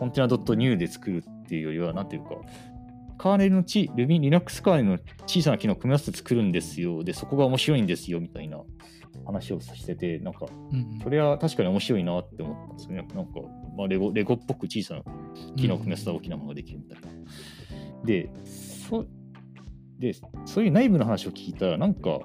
[0.00, 2.30] コンテナ .new で作るっていうよりは、なんていうか、
[3.20, 7.04] カーネルのち、Ruby、Linux カーネルの小さな機能を組み合わせて作るんですよ。
[7.04, 8.62] で、そこが面白いんですよ、みたいな
[9.26, 10.46] 話をしてて、なんか、
[11.02, 13.06] それは確かに面白いなって思ったんですよね。
[13.14, 13.32] なんか、
[13.76, 15.02] まあ、レゴレゴっぽく小さな
[15.54, 17.08] 機能を組み合わせた大きなものができるみたいな。
[18.06, 19.04] で、そ
[19.98, 20.14] で
[20.46, 22.20] そういう内部の話を聞いたら、なんか、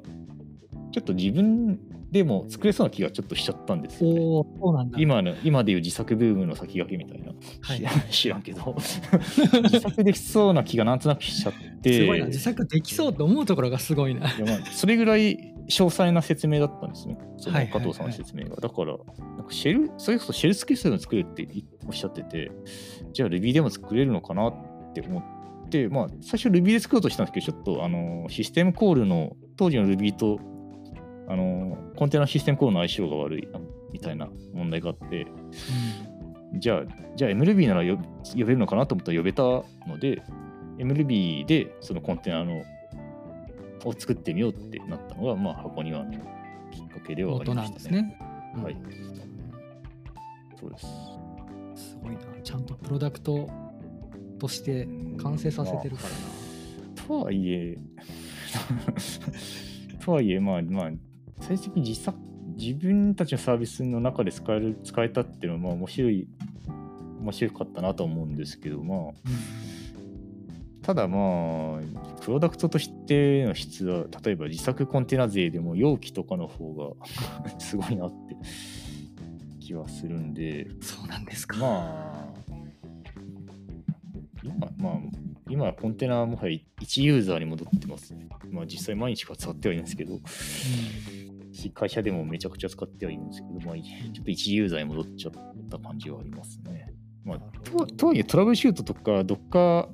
[0.94, 1.78] ちょっと自分
[2.16, 4.20] でも作れそうな気がちょっとしちゃったんですよ、ね。
[4.22, 4.98] おおそうなんだ。
[4.98, 7.84] 今の今でいう自作ブームの先駆けみたいな、はい。
[8.10, 8.74] 知らんけど。
[9.64, 11.92] 自作できそうな気がなんとなくしちゃって。
[11.92, 14.34] すごいな自作できそうと思うところがすごいな。
[14.34, 18.56] いやまあそれぐらい詳細な説明だったんですね、その加藤さんの説明が。
[18.56, 18.96] だから、
[19.36, 21.46] なんかシェル、それこそシェルスクリプトを作るって
[21.86, 22.50] おっしゃってて、
[23.12, 24.54] じゃあ Ruby でも作れるのかなっ
[24.94, 30.40] て思って、まあ、最初 Ruby で作ろうとしたんですけど、ちょっとあのシステムコールの、当時の Ruby と
[31.28, 33.48] あのコンテナシステムコールの相性が悪い
[33.92, 35.28] みたいな問題があって、
[36.54, 36.84] じゃあ、
[37.16, 38.02] じゃあ MLB なら呼
[38.34, 40.22] 呼べるのかなと思ったら呼べたので、
[40.78, 42.64] MLB でそのコンテナの
[43.84, 46.12] を作ってみようってなったのが、まあ、箱庭の
[46.72, 47.74] きっかけではありましたね。
[47.76, 48.20] ですね。
[48.64, 48.74] はい。
[48.74, 49.16] うん
[50.60, 50.86] そうです。
[51.90, 52.20] すごいな。
[52.44, 53.50] ちゃんとプロダクト
[54.40, 54.88] として
[55.22, 57.78] 完成させてるからな、とはいえ、
[60.04, 60.92] とはいえ、まあまあ、
[61.42, 62.18] 最終的に実作
[62.58, 66.28] 自分たちのサービスの中で使える使えたっていうのは、まあ、面白い、
[67.22, 69.14] 面白かったなと思うんですけど、まあ、
[70.82, 76.94] ただまあ、プロダクトとしての質は、例えば自作コンテナ税でも容器とかの方が
[77.60, 78.36] すごいなって
[79.60, 81.58] 気はするんで、そうなんですか。
[81.58, 82.56] まあ、
[84.44, 84.94] 今、まあ、
[85.50, 88.28] 今はコンテナはもはや1ユーザーに戻ってますね。
[88.52, 91.15] まあ実際毎日使ってはいるんですけど、し
[91.74, 95.34] 会社でもめちゃくちゃ使ってはいるんですけど、まあ、ちょっと1ユーザーに戻っちゃっ
[95.70, 96.94] た感じはありますね。
[97.24, 99.90] まあ、ととはいえトラブルシュートとか、どっか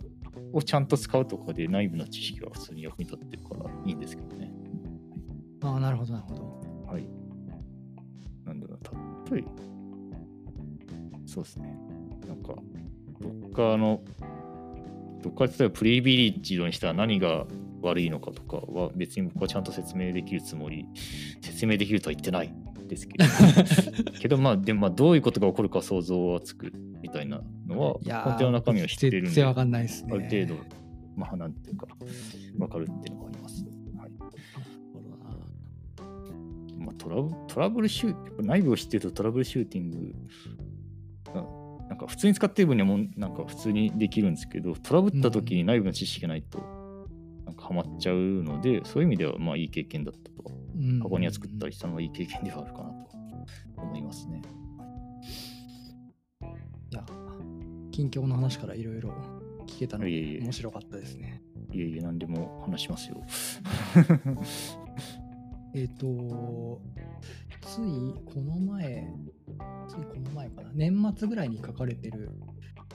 [0.54, 4.52] をちゃんと使うとかで内部の知識は普通に役に立ってるからいいんですけどね。
[5.64, 6.62] ああ、なるほど、なるほど。
[6.92, 7.08] はい。
[8.46, 9.46] なんだろう、例え
[11.26, 11.78] そうですね。
[12.28, 12.56] なんか、
[13.22, 14.02] どっかの、
[15.22, 17.46] どっか例えばプリビリッジにしたら何が
[17.82, 20.86] 悪いのかとかは別に僕はちゃんと説明できるつもり、
[21.42, 22.54] 説明できるとは言ってない
[22.88, 23.26] ですけど、
[24.20, 30.12] けどまあ、でもまあどういうことが起こるか想像はつくみたいなのは、いやコンテナの中身を知ってるんで、全然わかんないですね。
[30.14, 30.56] ある程度、
[31.16, 31.88] まあなんていうか、
[32.60, 33.66] わかるっていうのがあります。
[33.98, 34.12] はい。
[36.78, 40.14] まあ、トラブトラブルシューティング、内部を知ってるとトラブルシューティング
[41.34, 41.46] が、
[41.88, 46.81] なんか普通に使ってる分にはもうなんか普通にできるんですけど、トラブった時に内部の知識がないと、
[47.52, 53.08] なんかハマっちゃうので、そういう意味ではまあいい経験だったとは、うん過去には作ったりしたのはいい経験ではあるかなと
[53.78, 54.42] 思いますね。
[56.92, 57.04] いや、
[57.92, 59.14] 近況の話からいろいろ
[59.68, 61.44] 聞けたので面白かったですね。
[61.74, 63.22] いえいえ、何でも話しますよ。
[65.76, 66.82] えっ、と、
[67.62, 69.14] ついこの前、
[69.88, 72.32] ついこの前かな、年末ぐらいに書かれてる、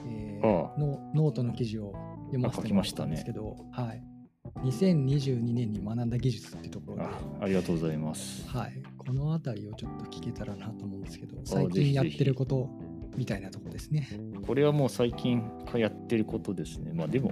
[0.05, 1.93] えーああのノートの記事を
[2.27, 4.16] 読ませてもらったんですけど、はい。
[4.63, 7.09] 2022年に学んだ技術ってところで、あ
[7.41, 8.47] ありがとうございます。
[8.47, 12.69] はい、この辺りをちょっと聞けたらなと思うんですけど、ぜ最近やってること
[13.15, 14.07] みたいなとこですね。
[14.45, 15.43] これはもう最近
[15.75, 16.91] やってることですね。
[16.93, 17.31] まあでも、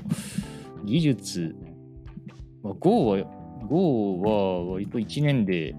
[0.83, 1.55] 技術、
[2.63, 3.17] まあ、Go は、
[3.67, 5.75] Go は割と1年で、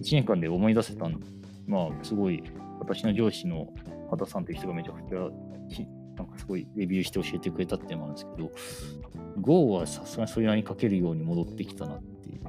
[0.00, 1.20] 1年間で思い出せたん
[1.66, 2.42] まあすごい、
[2.80, 3.72] 私の上司の
[4.10, 5.28] 畑さんという人がめちゃくちゃ、
[5.68, 5.86] ひ
[6.22, 8.50] なんかすごいレビューして教えてくれたっていうのもあるんですけど、
[9.40, 12.40] Go はさすがにそれなりに書けるように戻ってきたなっていう。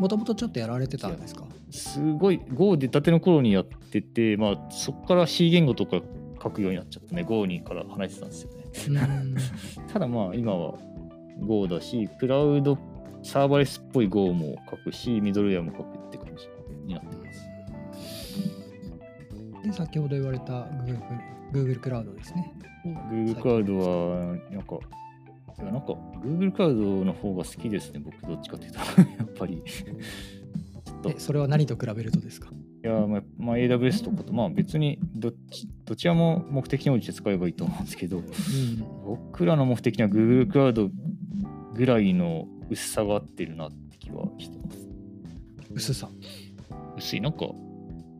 [0.00, 1.44] もともとちょっとやられてたんですか？
[1.70, 6.00] すごい Go 出たての頃にやってて、まあそこから C 言語とか
[6.42, 9.00] 書くようになっちゃってね、Go にから離れてたんですよね。
[9.00, 9.34] うん
[9.92, 10.78] ただまあ今は
[11.40, 12.78] Go だし、クラウド
[13.22, 16.46] サーバレスっぽい Go も書くし、ミドルウェアも書くって感じ
[16.86, 17.48] になってます。
[19.64, 20.98] で先ほど言われた Google,
[21.52, 22.52] Google クラウドですね。
[23.10, 24.76] Google クラウドは、なんか、
[25.60, 25.92] いやなんか
[26.24, 28.78] Google クラウドの方が好きですね、僕どっちかっていうと。
[29.18, 29.62] やっぱり。
[31.06, 32.50] えそれは何と比べるとですか？
[32.84, 38.24] いや、まあ、まあ、AWS とかと、まあ別にどっち、どちらも目的に応じて使えばいいと思うんですけど、うん
[39.04, 40.90] 僕らの目的には Google クラウド
[41.74, 44.88] ぐらいの薄さが合ってるなって気はしてます。
[45.72, 46.08] 薄さ。
[46.96, 47.46] 薄い、なんか、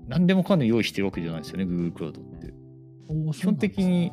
[0.06, 2.37] 何でもかんでも用意してるわけじゃないですよね、Google クラウドって。
[3.32, 4.12] 基本的に、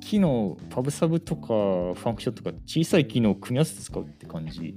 [0.00, 4.76] 機能、パブサブとかファンクションとか小さい機能を組み合わせて使うって感じ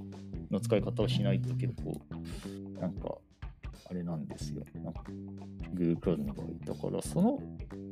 [0.49, 2.01] の使い方をしないと結構、
[2.79, 3.15] なんか、
[3.89, 4.63] あれなんですよ。
[4.83, 5.03] なんか
[5.73, 6.47] Google クラウドの場合。
[6.65, 7.41] だから、その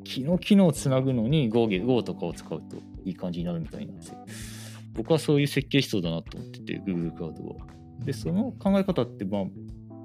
[0.03, 4.25] 機能機能をつなぐのに Go, Go とかを使うといい感じになるみたいなんですよ。
[4.93, 7.55] 僕はそういう設計思想だなと思ってて、Google クラウドは。
[8.03, 9.43] で、その考え方って、まあ、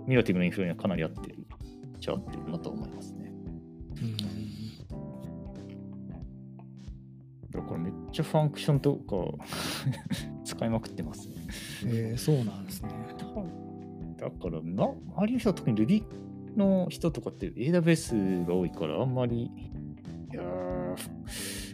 [0.07, 1.37] ネガティブなインフレにはかなり合ってる、
[1.99, 3.33] じゃ合ってるなと思いますね。
[4.03, 4.40] うん
[7.61, 9.17] だからめっちゃファンクションとか
[10.45, 11.35] 使いまくってますね。
[11.87, 12.91] えーそうなんですね。
[14.19, 16.05] だから、ま、周りの人は特に Ruby
[16.57, 20.97] の人とかって AWS が多いからあんまり、いやー、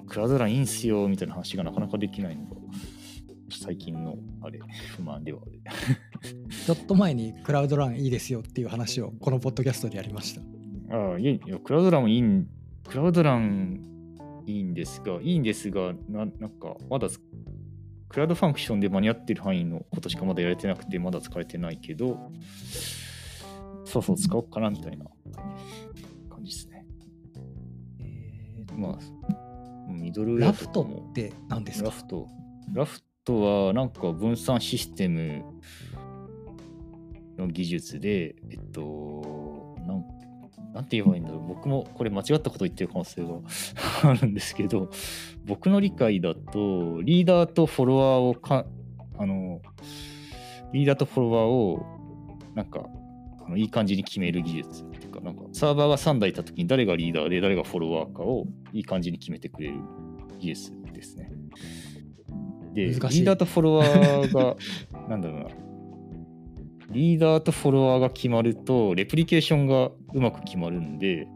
[0.06, 2.56] クラウドランいいんすよみたいな話がなかなかできないのが
[3.50, 4.60] 最近のあれ、
[4.96, 5.60] 不満ではある。
[6.66, 10.42] ちょっと前にクラウドランいいですよっていう話をこのポッドキャストでやりました。
[10.96, 12.48] ああ、いやいや、クラウドランもいいん、
[12.88, 13.80] クラウドラン
[14.46, 17.08] いいんですが、いいんですが、ななんか、まだ、
[18.08, 22.30] クラウドファンクションで間に合ってる範囲のことしかまだやれてなくて、まだ使えてないけど、
[23.84, 25.06] そうそう使おうかなみたいな
[26.30, 26.86] 感じですね。
[28.00, 31.12] えーまあ、ミドルウェラフトっ。
[31.12, 31.90] て何ですか？
[31.90, 32.28] ラフト。
[32.72, 35.44] ラフトはなんか分散システム
[37.36, 39.45] の技術で、えっと、
[40.76, 41.48] なんて言えばいいんだろう。
[41.48, 43.30] 僕もこれ間違ったこと言ってる可能性が
[44.04, 44.90] あるんですけど、
[45.46, 48.66] 僕の理解だと、リーダーとフォロワーをか、
[49.16, 49.62] あの、
[50.74, 51.86] リーダーとフォロワーを、
[52.54, 52.86] なんか、
[53.46, 59.76] あのいい感じに決める技術っていうか、なんか、サーバーが3台いたときに誰がリーダーで誰がフォロワーかをいい感じに決めてくれる
[60.38, 61.32] 技術ですね。
[62.74, 64.56] で、リーダーとフォロワーが、
[65.08, 65.48] なんだろうな、
[66.90, 71.26] リーダーとフォロワーが決まると、レプリケーションがうまく決まるんで、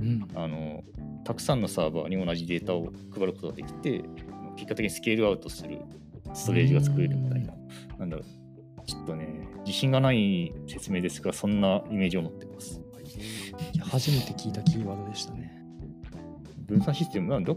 [0.00, 0.28] うん。
[0.34, 0.82] あの
[1.24, 4.02] たくさんのサーバーに同じデータを配ることができて、
[4.56, 5.78] 結果的にスケールアウトする
[6.34, 7.52] ストレージが作れるみたいな、
[7.98, 12.80] なんだろう、ちょっとね、自信がない説明ですが、そんなイメージを持ってます。
[13.82, 15.60] 初めて聞いたキーワードでしたね。
[16.70, 17.52] 分散システムなんだ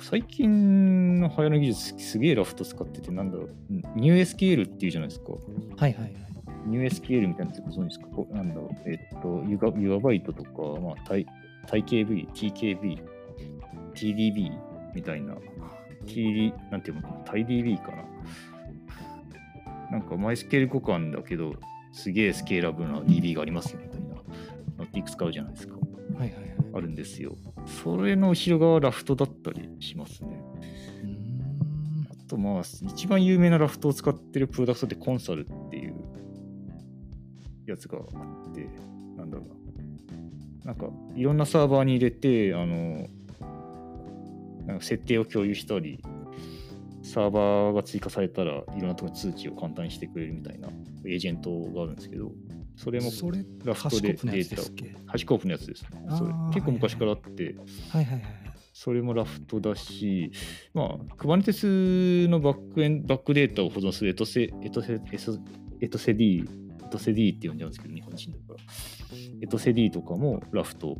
[0.00, 3.50] 最近の流行りの技術すげえラフト使っててなんだろう
[3.96, 5.40] NewSQL っていうじゃないですかはい
[5.76, 6.25] はいはい。
[6.66, 8.34] NewSQL みたいなやつご存知ですか？
[8.34, 8.90] なんだろう。
[8.90, 11.26] えっとユガユガバイトとか、まあ、タイ
[11.66, 13.02] タイ KV、TKB、
[13.94, 14.52] TDB
[14.94, 15.34] みたいな。
[16.06, 17.02] TD なんていうの？
[17.02, 18.04] かなタイ DB かな。
[19.90, 21.54] なんか MySQL 互換だけど
[21.92, 23.80] すげえスケーラブルな DB がありますよ。
[23.82, 24.08] みたいな
[24.78, 25.74] のっていくつかあるじゃないですか。
[25.74, 26.56] はいはいはい。
[26.74, 27.34] あるんですよ。
[27.66, 30.40] それの後ろ側はラフトだったりしますね。
[32.10, 35.46] あとまあ、一番有名なラフトを使ってるプロダクトでコンサル
[37.66, 38.02] やつがあ
[38.50, 38.68] って、
[39.16, 40.72] なんだろうな。
[40.72, 43.08] なんか、いろんなサーバーに入れて、あの、
[44.66, 46.02] なんか設定を共有したり、
[47.02, 50.68] サーバーが追加されたらいろんなところに通知を簡単にしてくれるみたいな
[51.04, 52.32] エージェントがあるんですけど、
[52.76, 54.64] それもそれ、ラフトでデータを
[55.06, 56.04] ハシコープのやつですね。
[56.18, 57.54] それ結構昔からあって、
[57.90, 58.22] はいはいはい。
[58.72, 60.32] それもラフトだし、
[60.74, 65.38] まあ、Kubernetes のバックエンバックデータを保存するエトセエトセエト
[65.80, 66.44] エトセ D、エ
[66.96, 68.58] トセ D って呼んじゃうんですけど、日本人だから。
[69.42, 70.96] エトセ D とかもラフト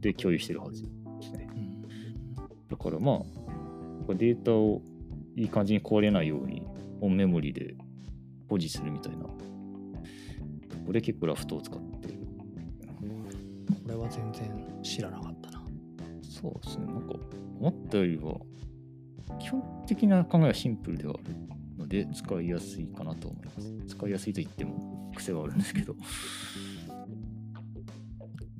[0.00, 0.88] で共有してるはずで
[1.22, 1.48] すね。
[1.54, 1.68] うん
[2.68, 4.82] だからまあ、データを
[5.36, 6.62] いい感じに壊れないように、
[7.00, 7.76] オンメモリで
[8.48, 9.24] 保持するみたいな。
[10.86, 12.14] これ結構ラフトを使ってる。
[13.84, 15.62] これは全然知らなかったな。
[16.22, 17.14] そうですね、なんか
[17.60, 18.38] 思ったよりは、
[19.38, 21.34] 基本的な考えはシンプルではある
[21.78, 23.72] ので、使いやすいかなと思います。
[23.86, 25.94] 使いやすいと言っても癖はあるんですけど。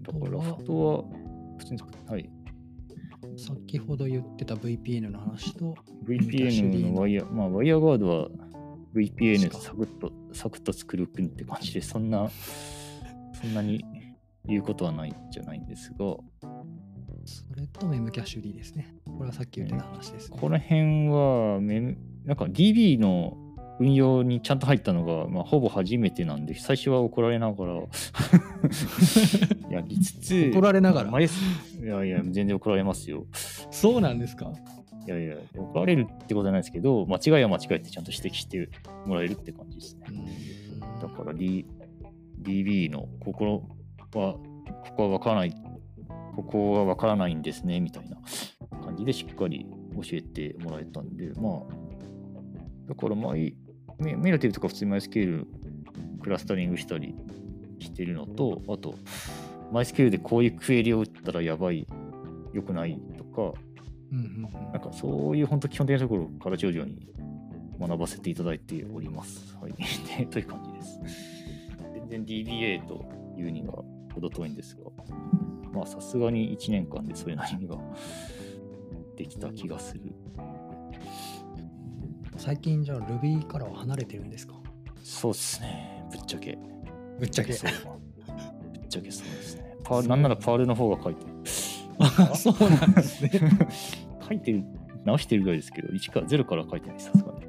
[0.02, 1.04] だから、ラフトは
[1.58, 2.30] 普通に使って、はい。
[3.36, 8.28] 先ほど言ってた VPN の話と、VPN のワイヤー、まあ、ワイヤーガードは
[8.94, 12.30] VPN サクッと、サクッと作る国って感じで、そんな、
[13.40, 13.84] そんなに
[14.44, 15.98] 言うことはないんじゃないんですが、
[17.24, 18.94] それとメムキャッシュ D ですね。
[19.04, 20.38] これはさっき言ってた話です、ね。
[20.40, 23.36] この辺はメム、なんか DB の
[23.80, 27.74] 運用にちゃんと入ったのが、まあ、ほぼ初めてなんで、最初は怒られながら、
[29.70, 31.20] やりつつ、怒られながら。
[31.20, 31.26] い
[31.84, 33.26] やいや、全然怒られますよ。
[33.70, 34.52] そうなんですか？
[35.06, 38.68] いやいや、怒られるってことじゃないですけど、間違いは間違いってちゃんと指摘して
[39.06, 40.02] もらえるって感じですね。
[41.00, 41.64] だから、D、
[42.42, 43.64] DB のここ
[44.14, 44.40] は、こ
[44.96, 45.54] こはわからない、
[46.36, 48.18] ここはわからないんですね、みたいな
[48.84, 51.62] 感じでしっかり教えてもらえたんで、まあ、
[52.88, 53.56] だからマイ、
[53.98, 55.46] メメラティブとか普通に MySQL
[56.22, 57.14] クラスタリングしたり
[57.78, 58.94] してるのと、あと、
[59.72, 61.86] MySQL でこういうクエリを打ったらやばい、
[62.52, 63.58] 良くないとか、
[64.10, 67.08] うんうんうんなんかそういう本当基本的なところから徐々に
[67.78, 69.56] 学ばせていただいております。
[69.60, 69.72] はい。
[70.18, 71.00] で という感じです。
[71.92, 73.04] 全然 DBA と
[73.36, 73.84] いうには
[74.14, 74.90] 程遠いんですが、
[75.72, 77.78] まあさすがに1年間でそれなりには
[79.16, 80.02] できた気がする。
[82.38, 84.54] 最近じゃあ Ruby からは離れてるんですか？
[85.02, 86.04] そうですね。
[86.10, 86.58] ぶっちゃけ。
[87.18, 87.52] ぶっちゃけ。
[87.52, 87.70] そう。
[88.72, 89.76] ぶっちゃけそうですね。
[89.84, 91.32] パール、なんならパールの方が書いてる。
[91.98, 93.30] あ そうなんですね。
[94.28, 94.64] 書いてる、
[95.04, 97.40] 直してるぐらいですけど、1から0から書いてない、さすがに。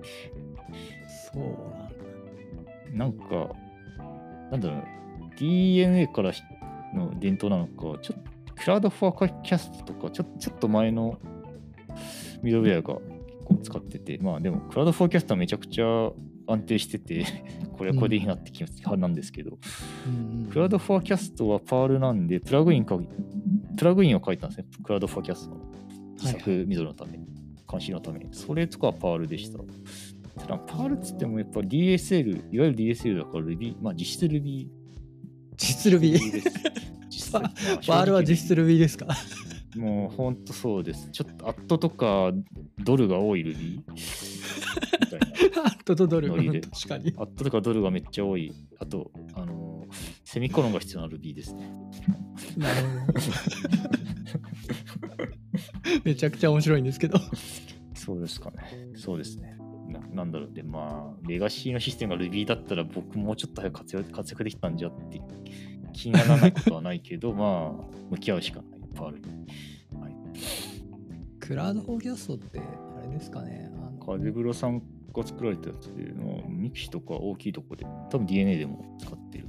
[1.34, 3.25] そうなんだ。
[3.28, 3.56] なんか、
[4.52, 4.84] なんだろう、
[5.38, 6.32] DNA から
[6.95, 11.19] の伝統なのか、ちょっと、クラウドフォーキャストとか、ちょちょっと前の
[12.41, 12.99] ミドルウェアが
[13.63, 16.12] 使ってて、まあでも、 CloudForecast はめちゃくちゃ
[16.47, 17.25] 安定してて、
[17.77, 19.57] これはこれでいいなって気持ち派なんですけど、
[20.07, 22.97] うんうん CloudForecast は Perl なんで、プラグインか、
[23.77, 25.62] プラグインを書いたんですね、 CloudForecast の
[26.15, 27.25] 自作ミドルのために、
[27.69, 28.25] 監視のために。
[28.31, 29.59] それとかは Perl でした。
[30.39, 34.67] ただ、 Perl っつってもやっぱ DSL、いわゆる DSL だから Ruby、まあ実質 Ruby
[35.57, 36.12] 実 Ruby。
[36.31, 36.49] です。
[37.10, 37.41] 実質パ
[37.85, 39.08] Perl は実質 Ruby ですか？
[39.76, 41.10] もうほんとそうです。
[41.12, 42.32] ちょっとアットとか
[42.80, 45.76] ドルが多い Ruby みたいな。
[45.86, 46.30] ドドドル。
[46.30, 47.13] ノリで確かに。
[47.17, 48.54] アットとかドルがめっちゃ多い。
[48.80, 49.70] あと、あのー
[50.24, 51.74] セミコロンが必要な Ruby ですね。
[52.56, 53.20] なるほど。
[56.06, 57.17] めちゃくちゃ面白いんですけど。
[57.96, 58.58] そうですかね。
[58.96, 59.58] そうですね。
[59.88, 60.54] ななんだろう。
[60.54, 65.20] で、まあ、レガシーのシステムが Ruby だったら僕もうちょっと早く活躍活躍できたんじゃって
[65.94, 69.25] 気にならないことはないけど、まあ、向き合うしかない、 Perl に。
[70.00, 70.15] はい、
[71.39, 73.71] クラウドフォーキャストって、あれですかね。
[73.73, 74.81] あの kazeburo さん
[75.13, 79.45] が作られたやつで、まあ mixi とか大きいとこで、多分 DeNA でも使ってる。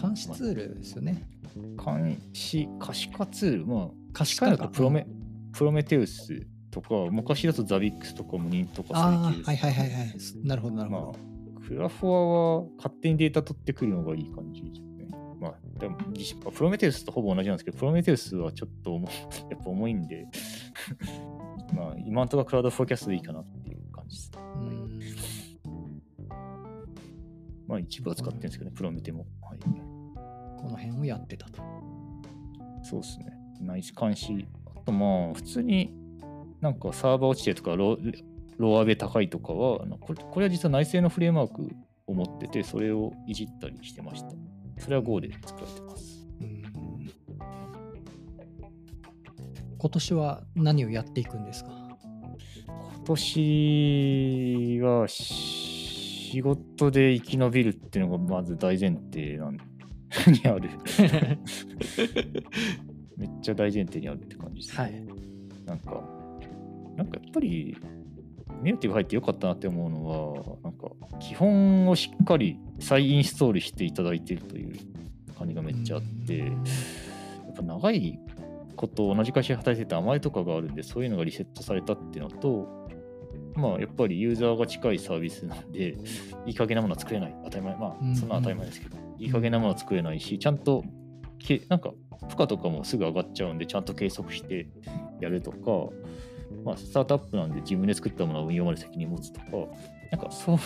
[0.00, 1.22] 監視ツールですよね。
[1.82, 4.64] 監視、可視化ツール、まあ、可視化か。
[4.64, 5.06] とプロメ、
[5.52, 10.16] Prometheus とか、昔だと Zabbix とか Munin とかああ、そういうはいはいはいはい。
[10.42, 11.02] なるほどなるほど。
[11.02, 11.12] ま
[11.62, 14.62] あ、クラフォアは勝手にデータ取ってくるのがいい感じ
[15.84, 19.10] でも実プロメテウスとほぼ同じなんですけど、プロメテウスはちょっと重い
[19.50, 20.26] やっぱ重いんで、
[21.76, 24.32] まあ、今んところクラウドフォーキャストでいいかなっていう感じです。
[24.34, 25.00] うん
[27.66, 29.26] まあ、一部は使ってるんですけどね、プロメテも。
[29.42, 29.58] はい。
[29.58, 31.62] この辺をやってたと。
[32.82, 33.26] そうですね。
[33.60, 34.46] 内視監視。
[34.74, 35.94] あとまあ、普通に
[36.60, 37.98] なんかサーバー落ちてるとかロ、
[38.56, 41.70] ローアベ高いとかは、これこれは実は内製のフレームワーク
[42.06, 44.28] を持ってて、それをいじったりしてました。
[44.78, 46.26] それは Go で作られてます。
[46.40, 46.64] うん
[49.78, 51.70] 今年は何をやっていくんですか？
[52.66, 59.56] 今年は仕事で生き延びるっていうのがまず大前提なん
[60.32, 60.70] にある。
[63.16, 64.84] めっちゃ大前提にあるって感じです、ね。
[64.84, 65.04] はい。
[65.66, 66.02] なんか、
[66.96, 67.76] なんかやっぱり、
[68.62, 74.76] ネイティブ入ってよかったなって思うのは、なんか、基本をしっかり再インストールしていただいてるという
[75.38, 76.52] 感じがめっちゃあって、やっ
[77.56, 78.18] ぱ長い
[78.76, 82.88] こと同じ会社で働いてて甘えとかがあるんで、そういうのがリセットされたっていうのと、
[83.54, 85.96] まあ、やっぱりユーザーが近いサービスなんで、
[86.46, 87.36] いい加減なものは作れない。
[87.44, 87.76] 当たり前。
[87.76, 90.84] まうんあ、そんな当たり前ですけど、いい加減なものは作れないし、ちゃんと
[91.38, 91.92] け、なんか、
[92.28, 94.66] 負荷とかもすぐ上がっちゃうんで、ちゃんと計測して
[95.20, 95.92] やるとか、
[96.64, 99.46] まあ、スタートアップなんで自分で作ったものを運用まで責任持つとか、
[100.10, 100.58] なんかそう、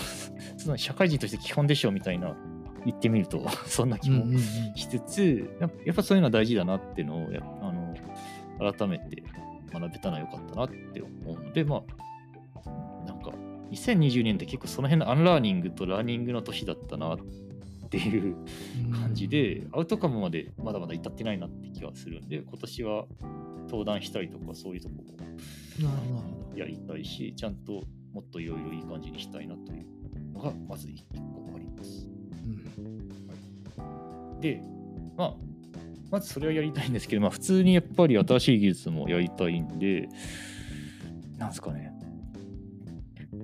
[0.57, 2.37] その社会人として基本でしょみたいな
[2.85, 4.27] 言ってみると、 そんな気も
[4.75, 7.95] しつつ、やっぱそういうのは大事だなっていうのをやあの
[8.59, 9.23] 改めて
[9.73, 11.83] 学べたのは良かったなって思うので、ま
[12.65, 13.31] あ、なんか
[13.71, 17.19] 2020年って結構その辺のアンラーニングとラーニングの年だったなっ
[17.91, 18.37] ていう
[18.93, 23.07] 感じで、アウトカムまでまだまだ至ってないなって気がするんで、今年は
[23.67, 24.95] 登壇したりとかそういうとこ。
[25.87, 31.19] もやりたいし、ちゃんともっといろいろいい感じにしたいなというのがまず一個
[31.55, 32.09] あります。
[32.77, 33.09] うん
[34.41, 34.63] で、
[35.17, 35.35] まあ、
[36.11, 40.09] まずそれはやりたいんですけど、まあ、普通にやっぱり新しい技術もやりたいんで、
[41.37, 41.93] なんですかね。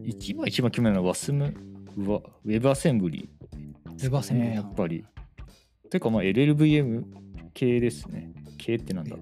[0.04, 1.54] 一番一番決めるのは WASM、
[1.96, 3.28] ウェブアセンブリ
[3.86, 5.04] ウェブアセンブリね、やっぱり。
[5.90, 7.04] てか、まあ、LLVM
[7.52, 8.32] 系ですね。
[8.58, 9.16] 系ってなんだ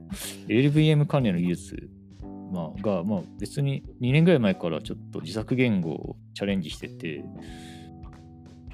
[0.49, 1.91] ?LLVM 関連の技術、
[2.53, 7.25] まあ、が、まあ、別に2年ぐらい前からちょっと自作言語をチャレンジしてて、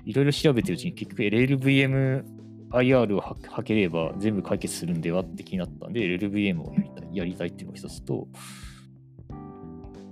[0.05, 2.25] いろいろ調べてるうちに結局 LLVM
[2.71, 8.29] IR をはければ全部解決するんではって気になったんで、LLVM をやりたいやりたいっていうのが一つと、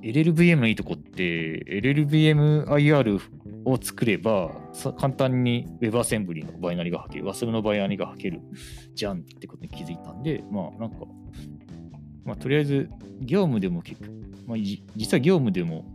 [0.03, 3.21] LLVM のいいとこって、LLVMIR
[3.65, 4.53] を作れば、
[4.99, 8.41] 簡単に WebAssembly のバイナリがはける、WASM のバイナリがはける
[8.95, 10.99] じゃんってことに気づいたんで、まあなんか、
[12.27, 14.09] まあとりあえず業務でも結構、
[14.47, 15.87] まあじ実は業務でも、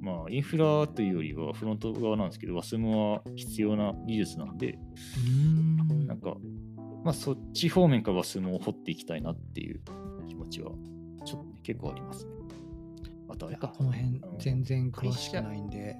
[0.00, 4.78] まあインフラというよりはフロント側なんですけど、WASM は必要な技術なんで、
[5.26, 6.36] うんなんか、
[7.04, 9.80] まあそっち方面から WASM を掘っていきたいなっていう
[10.28, 10.70] 気持ちは、
[11.24, 12.30] ちょっとね結構ありますね。
[13.28, 13.68] あとあれか。
[13.68, 15.96] この辺全然詳しくないんで。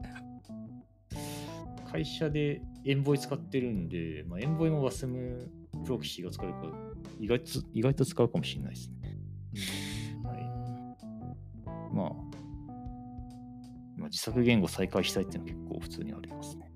[1.91, 5.49] 会社でエンボイ使ってるんで、まあ、エンボイも WASM
[5.85, 6.73] プロキシが使えるから
[7.19, 9.00] 意外と意外と使うかもしれないですね。
[10.25, 12.13] はいまあ、
[13.97, 16.71] まあ、自作言語再開したいっていうのは結構普通にありますね。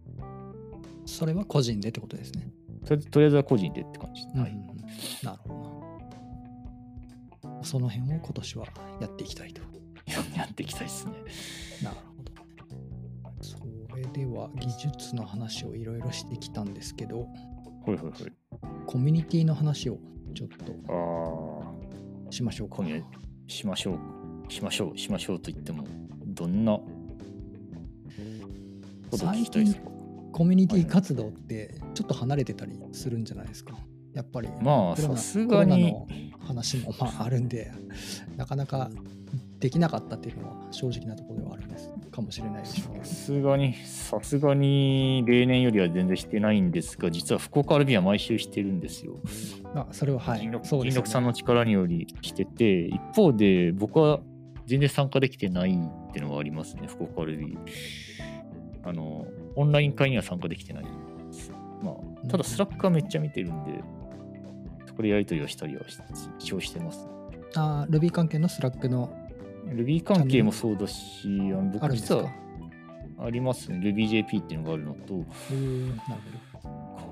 [1.07, 2.51] それは個人でってことですね。
[2.87, 4.55] とりとりあえずは個人でって感じうんうんうん
[5.23, 5.49] なるほ
[7.43, 7.65] どな。
[7.65, 8.67] その辺を今年は
[9.01, 9.63] やっていきたいと。
[10.37, 11.13] やっていきたいですね。
[11.83, 12.33] なるほど。
[13.41, 17.27] それでは技術の話をいろいろしてきたんですけど、は
[17.89, 18.13] いはいはい。
[18.87, 19.99] コミュニティの話を
[20.35, 21.74] ちょっとああ、
[22.35, 22.77] しましょうか。
[22.77, 23.05] コミュニ
[23.47, 23.99] しましょ
[24.49, 24.53] う。
[24.53, 24.99] しましょう。
[24.99, 25.85] しましょうと言っても、
[26.27, 26.87] どんなこ
[29.17, 29.83] とを聞きたいですか？
[30.33, 33.77] コミュニティ活動ってちょっと離れてたりするんじゃないですか？
[34.15, 35.93] やっぱりまあ、さすがに。
[35.93, 37.73] コロナの話もまああるんで、
[38.37, 38.91] なかなか
[39.61, 43.05] できなかったっていうのは正直なところではあるんですかもしれないでしょさ。
[43.05, 49.21] すがに、さすがに例年よりは全然してないんですが、実は福岡アルビは毎週してるんですよ。
[49.75, 54.21] あそれははいそうですよねさんの力によりしてて、一方で僕は
[54.67, 57.59] 全然参加できてないっていうのがありますね、 Fukuoka.rb。
[58.85, 60.85] あの、オンライン会には参加できてない。
[61.83, 61.93] ま
[62.25, 63.83] あ、ただ Slack はめっちゃ見てるんで、
[64.87, 65.99] そこでやり取りをしたりはし
[66.39, 67.07] 一応してます。
[67.57, 69.13] あ Ruby 関係の Slack の
[69.67, 72.31] Ruby 関係もそうだし、あのあ僕実は
[73.19, 73.79] ありますね。
[73.79, 75.27] ruby-jp っていうのがあるのと、なる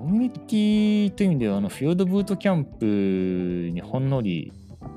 [0.03, 4.51] コミュニティという意味では、あのフィヨルドブートキャンプにほんのり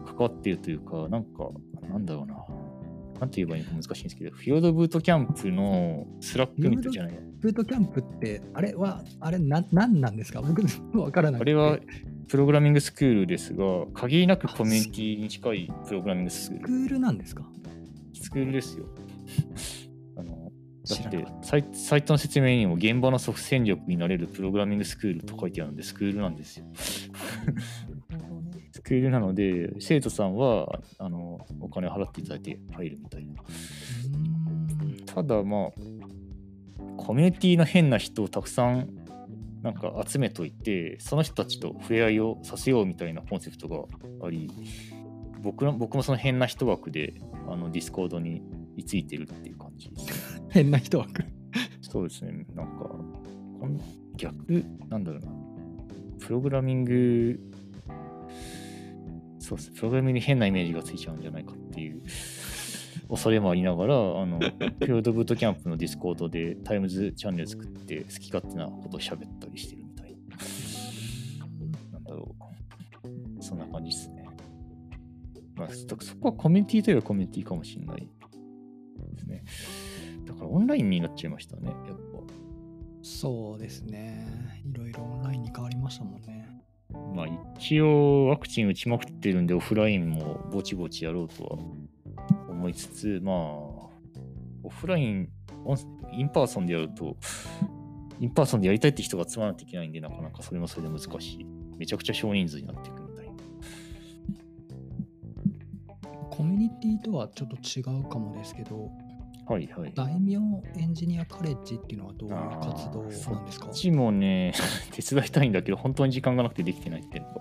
[0.04, 1.48] 関わっているというか、なんか、
[1.88, 2.34] なんだろうな。
[3.20, 7.18] なんて言えばいいのか難しいんですけど、フィヨルドブートキャンプの Slack みたいじゃない。
[7.38, 10.42] ブートキャンプって、あれは、あれ、な、なんなんですか？
[10.92, 11.52] 僕、わからなくて。
[11.52, 11.78] あれは
[12.26, 16.66] プログラミングスクールですが、限りなくコミュニティに近いプログラミングスクール。
[16.66, 17.48] スクールなんですか？
[18.12, 18.86] スクールですよ。
[20.89, 26.66] だってサイサイトの説明にも現場の即戦力になれるプログラミングスクールと書いてあるので、スクールなんですよ。
[28.72, 33.43] スクールなので、生徒さんはあのお金を払っていただいて入るみたいな。
[35.07, 35.70] ただまあ、
[36.97, 38.89] コミュニティの変な人をたくさん
[39.62, 43.84] なんか集めといて、その人たちと触れ合いをさせようみたいなコンセプトが
[44.24, 44.51] あり、
[45.43, 47.14] 僕の僕もその変な人枠で
[47.49, 48.43] あのディスコードに
[48.76, 50.36] 居ついてるっていう感じですね。
[50.57, 51.22] 変な人枠。
[51.82, 52.88] そうですね、なんか、
[53.61, 53.78] こん
[54.16, 55.28] 逆、なんだろうな、
[56.18, 57.38] プログラミング、
[59.38, 62.02] そうですね、プログラミングに変なイメージがついちゃうんじゃないかっていう
[63.11, 70.38] 恐れもありながら、あの、 フィヨルドブートキャンプのディスコードでタイムズチャンネル作って好き勝手なことを喋ったりしてるみたいな、
[71.92, 72.34] なんだろ
[73.38, 74.24] う、そんな感じですね。
[75.54, 79.44] まあ、そそこはコミュニティといえばコミュニティかもしれないですね。
[80.37, 82.18] だからオンラインになっちゃいましたね、やっぱ。
[83.03, 84.62] そうですね。
[84.64, 86.49] いろいろオンラインに変わりましたもんね。
[87.14, 87.26] まあ
[87.59, 91.59] 一応ワクチン打ちまくってるんでオフラインもぼちぼちやろうとは
[92.49, 95.28] 思いつつ、まあオフライン、
[96.12, 97.16] in person でやると、
[98.20, 101.47] in person でやりたいって人が集まらないといけないんで、なかなかそれもそれで難しい。
[101.78, 103.32] めちゃくちゃ少人数になってくるみたいな。
[106.30, 108.91] コミュニティとはちょっと違うかもですけど、
[109.49, 109.92] はいはい。
[109.94, 110.34] 大名
[110.76, 113.03] エンジニアカレッジっていうのはどういう活動
[113.34, 113.66] なんですか？
[113.66, 114.53] こっちもね、
[114.92, 117.40] 手伝いたいんだけど、本当に時間がなくてできてないっていうのが。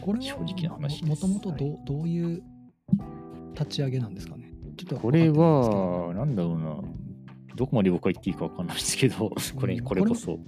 [0.00, 2.42] これは正直な話ですもともとどどういう
[3.52, 4.52] 立ち上げなんですかね？
[4.76, 6.76] ちょっとこれは、なんだろうな。
[7.56, 10.38] どこまで僕は言っていいかわかんないですけど、 これうんこれこそ。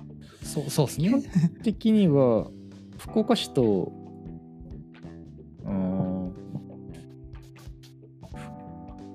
[0.43, 1.13] そうそうですね。
[1.63, 2.49] 的には
[2.97, 3.93] 福岡市と
[5.65, 6.33] うーん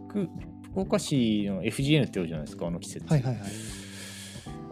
[0.09, 0.29] 福
[0.75, 3.43] 福岡市の FGN ってあるじゃないですかあの施設、はいはいはい。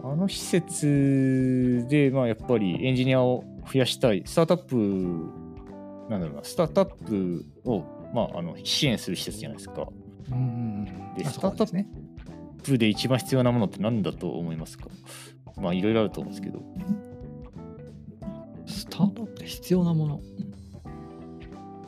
[0.02, 3.42] あの施設で、まあ、やっぱりエンジニアを
[3.72, 4.76] 増やしたいスタートアップ
[6.10, 7.82] なんだろうなスタートアップを、
[8.12, 9.88] まあ、あの支援する施設じゃないですか
[10.30, 10.84] うん。
[11.16, 11.88] であそこですね。
[12.58, 14.88] アップで一番必要なものって何だと思いますか？
[15.56, 16.62] まあいろいろあると思うんですけど
[18.66, 20.20] スタートアップで必要なもの。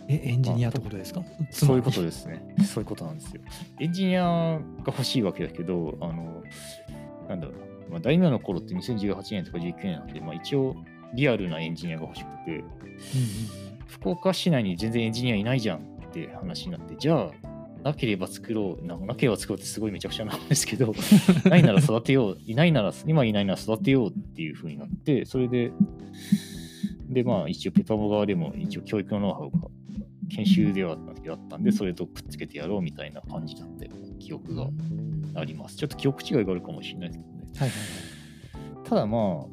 [0.09, 1.23] え、エンジニアってことですか？
[1.51, 2.43] そういうことでですね。
[2.65, 3.43] そういうことなんですよ。
[3.81, 6.43] エンジニアが欲しいわけだけど、あの、
[7.29, 7.59] なんだろうな、
[7.91, 10.77] まあ、大名の頃って2018年とか19年なんで、まあ、一応
[11.15, 12.65] リアルなエンジニアが欲しくて、
[13.87, 15.81] 福岡市内に全然エンジニアいないじゃんっ
[16.13, 17.47] て話になって、じゃあ、
[17.83, 20.93] なければ作ろうな、なければ作ろうってすごいめちゃくちゃなんですけど、
[21.49, 25.71] ないなら育てよう、いないなら、今いないなら育てようっていう風になって、それで、
[27.09, 29.69] で、まあ一応ペパボ側でも一応教育のノウハウが
[30.29, 35.77] 研修ではあったんでそれとくっつけてやろうみたいな感じだったような記憶がうんあります。
[35.77, 37.43] ちょっと記憶違いがあるかもしれないですけどね。
[37.57, 37.79] はいはい
[38.89, 39.47] ただま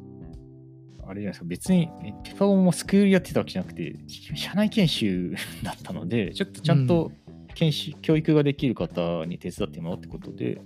[1.06, 3.96] あ、あれじゃないですか、別にえペパボもスクールやってたわけじゃなくて、
[4.36, 7.10] 社内研修だったので、ちょっとちゃんと
[7.54, 10.60] 研修、教育ができる方に手伝ってもらうってことで、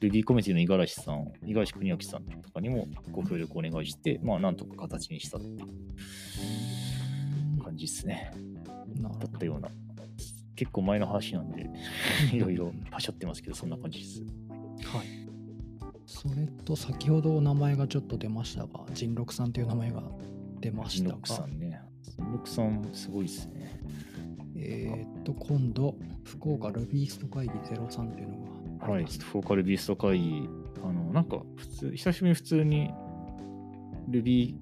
[0.00, 5.66] Ruby コミュニティの五十嵐さん、五十嵐邦明さんとかにもご協力お願いして、まあ、なんとか形にしたっていうは
[7.58, 7.60] い。
[7.64, 8.30] 感じですね。
[8.94, 9.68] だったような。
[10.54, 11.68] 結構前の話なんで、
[12.32, 14.22] いろいろはしゃってますけど、そんな感じです。
[14.86, 15.06] はい。
[16.06, 20.02] それと先ほど名前がちょっと出ましたが、仁六さんという名前が
[20.60, 21.80] 出ましたがジンロック、さんね。
[22.02, 23.80] ジンロックさん、すごいですね。
[24.56, 28.36] えーっと、今度、福岡ルビースト会議03というの
[28.78, 29.20] があはい、ります。
[29.20, 30.48] フォーカルビースト会議、
[30.84, 32.90] あの、なんか、普通、久しぶりに普通に
[34.08, 34.56] Ruby、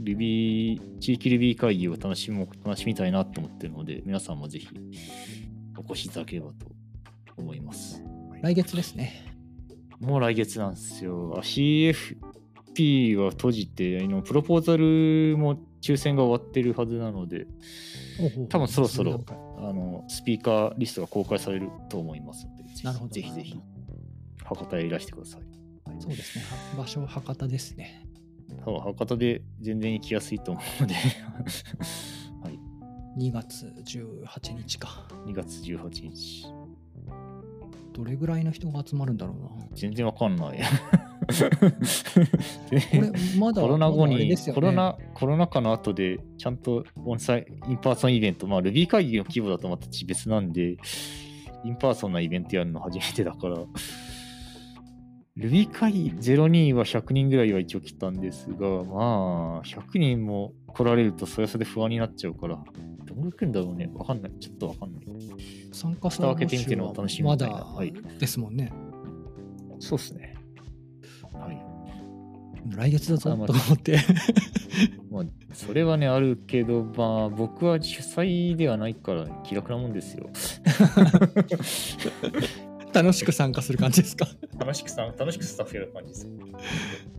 [0.00, 4.68] Ruby、地域 Ruby 会議を楽しもう楽しみたいなと思ってるので、皆さんもぜひ
[5.76, 6.66] お越しいただければと
[7.36, 8.02] 思います。
[8.42, 9.34] 来月ですね。
[10.00, 11.34] もう来月なんですよ。
[11.36, 17.46] あ CFP は閉じて、あのプロポーザルも抽選が終わってるはずなので、
[18.48, 19.24] 多分そろそろ
[19.58, 23.60] あのスピーカーリストが公開されると思いますので、ぜひなるほどぜひぜひ
[24.44, 25.42] 博多へいらしてください。
[26.00, 26.44] そうですね。
[26.76, 28.07] は場所は博多ですね。
[28.68, 30.94] そう博多で全然行きやすいと思うので、
[32.44, 32.58] はい、
[33.18, 35.08] 2月18日か。
[35.26, 36.46] 2月18日。
[37.94, 39.48] どれぐらいの人が集まるんだろうな。
[39.74, 40.58] 全然わかんない。
[40.60, 40.64] こ
[42.70, 50.76] れ、まだ、コロナ後に、ねコロナ、コロナ禍の後で、ちゃんとオンサイインパーソンイベント、まあ、Ruby 会議の規模だとまた別なんで、
[51.64, 53.56] in person なイベントやるの初めてだから、
[55.38, 62.58] Ruby 会議02は100人ぐらいは一応来たんですが、まあ、100人も来られるとそれはそれで不安になっちゃうから、
[63.04, 63.88] どんぐらい来るんだろうね。
[63.94, 64.32] わかんない。
[64.40, 65.04] ちょっとわかんない。
[65.72, 68.72] 参加蓋を開けてみてのお楽しみまみたいなだはいですもんね。
[69.78, 70.34] そうっすね。
[71.32, 71.64] はい。
[72.74, 73.98] 来月だぞと思って。
[75.08, 80.28] まあ、それはね、あるけど、まあ、僕は主催ではないから気楽なもんですよ。
[83.02, 84.26] 楽しく参加する感じですか？
[84.58, 86.32] 楽しくさ、楽しくスタッフやる感じですよ。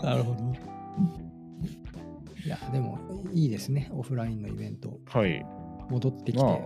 [0.03, 0.39] なるほど。
[2.45, 3.89] いや、でもいいですね。
[3.93, 4.99] オフラインのイベント。
[5.05, 5.45] はい。
[5.89, 6.43] 戻ってきて。
[6.43, 6.57] まあ、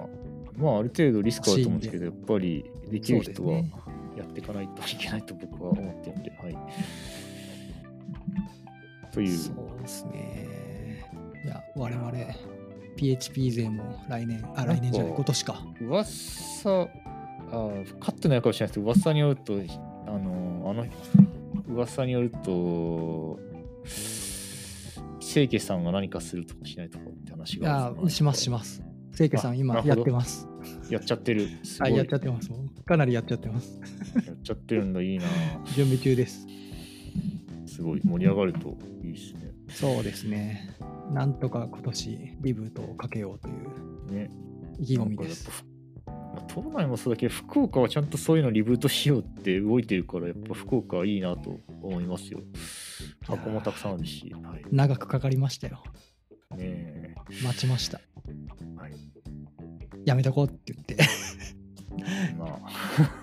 [0.57, 3.53] まあ、ある程度リスクあると思うんですけど、やっぱりできる人は
[4.18, 6.57] やっていかないといけないと僕は思ってるんで、はい。
[9.11, 11.05] という、そうですね。
[11.45, 12.11] いや、我々、
[12.95, 15.66] PHP 勢も来年、あ、来年じゃない、今年か。
[15.82, 16.88] 噂、
[17.53, 19.53] あカットないかもしれないですけど、噂によると、
[20.07, 20.85] あの、あの、
[21.67, 23.39] 噂によると、
[25.19, 28.83] 清家さんが何かするとかしないとかって話いがあします、します。
[29.15, 30.47] 清家さん、今やってます。
[30.89, 31.47] やっちゃってる。
[31.63, 31.97] すごはい、い。
[31.97, 32.49] やっちゃってます。
[32.85, 33.79] かなりやっちゃってます。
[34.25, 35.25] やっちゃってるんだ、いいな。
[35.75, 36.47] 準備中です。
[37.67, 39.51] すごい盛り上がるといいですね。
[39.69, 40.75] そうですね。
[41.11, 44.29] なんとか今年、リブートをかけようというね。
[44.79, 45.65] 意気込みです。
[46.47, 52.41] 都内もそうだけど、福岡はちゃんとそういうのリブートしようって動いてるから、やっぱ福岡はいいなと思いますよ。
[53.25, 54.34] 箱もたくさんあるし。
[54.43, 54.63] はい。
[54.63, 55.84] ね長くかかりましたよ。
[56.57, 57.15] え。
[57.43, 58.01] 待ちました。
[58.77, 58.93] はい。
[60.05, 60.97] やめとこうって言って、
[62.38, 62.49] まあ、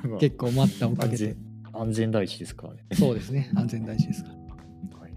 [0.07, 1.51] まあ結構待ったおかげで安全。
[1.73, 2.85] 安全第一ですからね。
[2.93, 3.51] そうですね。
[3.55, 4.35] 安全第一ですから。
[5.01, 5.15] はい。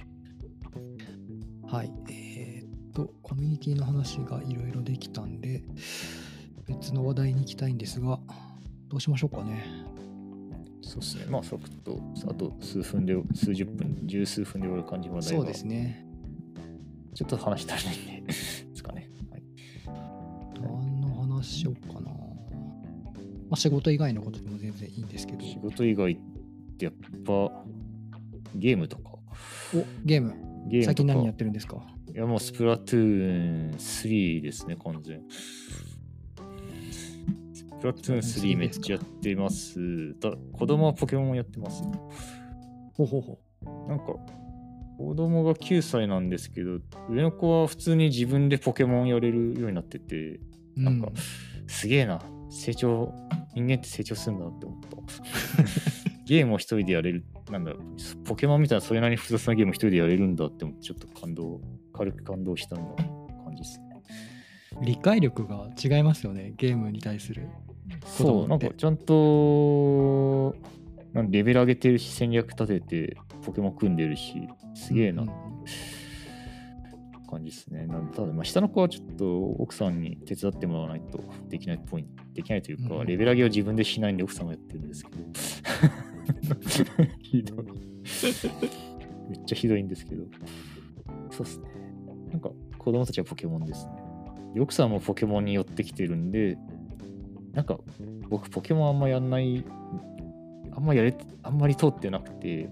[1.66, 1.92] はい。
[2.10, 5.64] えーっと、コミュニティの話がいろいろできたんで、
[6.68, 8.20] 別の話題に行きたいんですが、
[8.90, 9.64] どうしましょうかね。
[10.82, 11.26] そうですね。
[11.30, 16.06] まあ、サクッと、あと数分で、数十分、十数分で終わる感じの話題そうがですね。
[17.14, 19.10] ちょっと話足りないんで、ですかね。
[19.32, 19.44] はい。
[20.62, 22.12] 何の話しようかな。
[22.12, 22.18] ま
[23.52, 26.18] あ、仕事以外のことでも全然いいんですけど、仕事以外っ
[26.78, 26.94] てやっ
[27.24, 27.66] ぱ、
[28.56, 29.12] ゲームとか。
[29.76, 30.34] おゲーム、
[30.70, 31.82] ゲーム最近何やってるんですか？
[32.14, 35.22] いや、もうスプラトゥーン3ですね、完全。
[37.84, 40.18] スプラトゥーン3めっちゃやってます。
[40.22, 41.92] だ子供はポケモンもやってますよ。
[42.94, 43.40] ほうほうほ
[43.90, 44.06] なんか、
[44.98, 46.80] 子供が9歳なんですけど、
[47.10, 50.40] 上の子は普通に自分でポケモンやれるようになってて、う。
[50.78, 51.12] なんかう
[51.70, 53.14] すげえな、成長、
[53.54, 54.88] 人間って成長するんだなって思った。
[56.24, 61.60] ゲームを一人でやれる、なんだろう、ポケモンみたいなそれなりに複雑なゲームを一人でやれるんだって思って、ちょっと感動、
[61.92, 63.86] 軽く感動したような感じですね。
[64.82, 67.50] 理解力が違いますよね、ゲームに対する。
[68.06, 70.56] そう、なんかちゃんと、
[71.14, 75.30] なんレベル上げてるし、戦略立てて、ポケモン組んでるし、すげえなうん
[77.34, 77.88] 感じですね。
[77.88, 85.18] なんでただ、まあ、下の子はちょっと奥さんに手伝ってもらわないとできないっぽい、できないというか、うんレベル上げを自分でしないんで奥さんがやってるんですけど。
[87.20, 87.66] ひどい。
[89.30, 90.26] めっちゃひどいんですけど。
[91.32, 91.66] そうっすね。
[92.32, 93.94] なんか子供たちはポケモンですね。
[94.54, 96.58] で奥さんもポケモンに寄ってきてるんで、
[97.54, 97.78] なんか
[98.30, 99.64] 僕ポケモンあんまやんない、
[100.76, 102.70] あんまやれ、あんまり通ってなくて、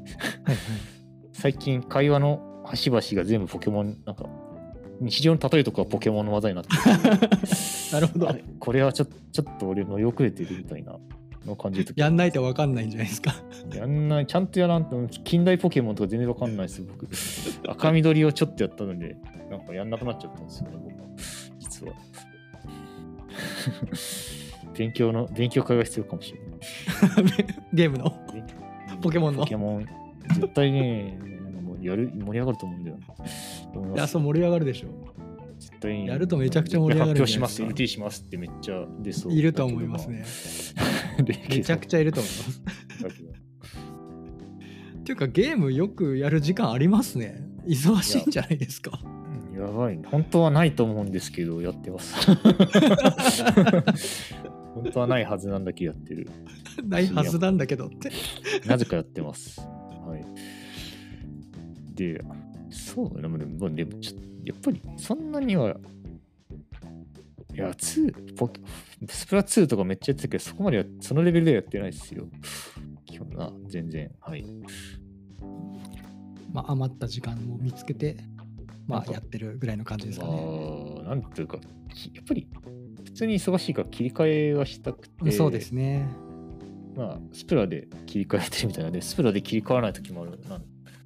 [1.34, 4.26] 最近会話の端々が全部ポケモン、なんか
[5.00, 6.76] 日常の例えとかはポケモンの技になってて
[7.94, 10.98] なるほどこれはちょちょっと俺乗り遅れてるみたいな
[11.46, 13.34] の感じるとやんないと分かんないんじゃないですか。
[13.74, 17.08] やんない、ちゃんとやらんと、近代ポケモンとか全然わかんないです、僕。
[17.68, 19.18] 赤緑をちょっとやったので、
[19.50, 20.92] なんかやんなくなっちゃったんですよね、僕。
[21.60, 21.94] 実は。
[24.76, 27.46] 勉強の、勉強会が必要かもしれない。
[27.74, 28.12] ゲームの？
[29.02, 29.42] ポケモンの？
[29.42, 29.88] ポケモン、
[30.36, 31.18] 絶対ね、
[31.62, 33.80] もうやる盛り上がると思うんだよな。
[33.80, 34.88] 思いや、そう盛り上がるでしょ
[35.60, 39.32] 絶対にやるとめちゃくちゃ盛り上がるん発表します、LT しますってめっちゃ出そう。
[39.32, 39.36] う。
[39.36, 40.24] いると思いますね。
[41.50, 42.62] めちゃくちゃいると思います。
[45.02, 47.44] っていうか、ゲームよくやる時間ありますね。
[47.68, 49.00] 忙しいんじゃないですか。
[49.04, 49.22] うん
[49.62, 52.16] やばい、本当はないと思うんですけど、やってます。
[54.74, 56.30] 本当はないはずなんだけどやってる。
[56.84, 58.12] ないはずなんだけどって。
[58.68, 59.60] なぜかやってます。
[59.60, 60.26] はい。
[61.96, 62.24] で、
[62.70, 65.78] そう、でも、でもでもちょやっぱりそんなには、
[67.54, 68.62] いや、2、ポケ
[69.08, 72.28] スプラ2とかめっちゃやってたけど、そこまではそのレベルではやってないですよ。
[73.38, 74.46] あ全然、はい。
[76.52, 78.18] まあ、余った時間を見つけて、
[78.88, 80.32] まあ、やってるぐらいの感じですかね。
[80.96, 81.60] まあ、なんていうか、
[81.94, 82.48] きやっぱり、
[83.12, 86.08] 普通に忙しいから切り替えがしたくて、そうですね。
[86.96, 90.40] まあ、スプラで切り替えてるみたいなので、スプラで切り替わらない時もある。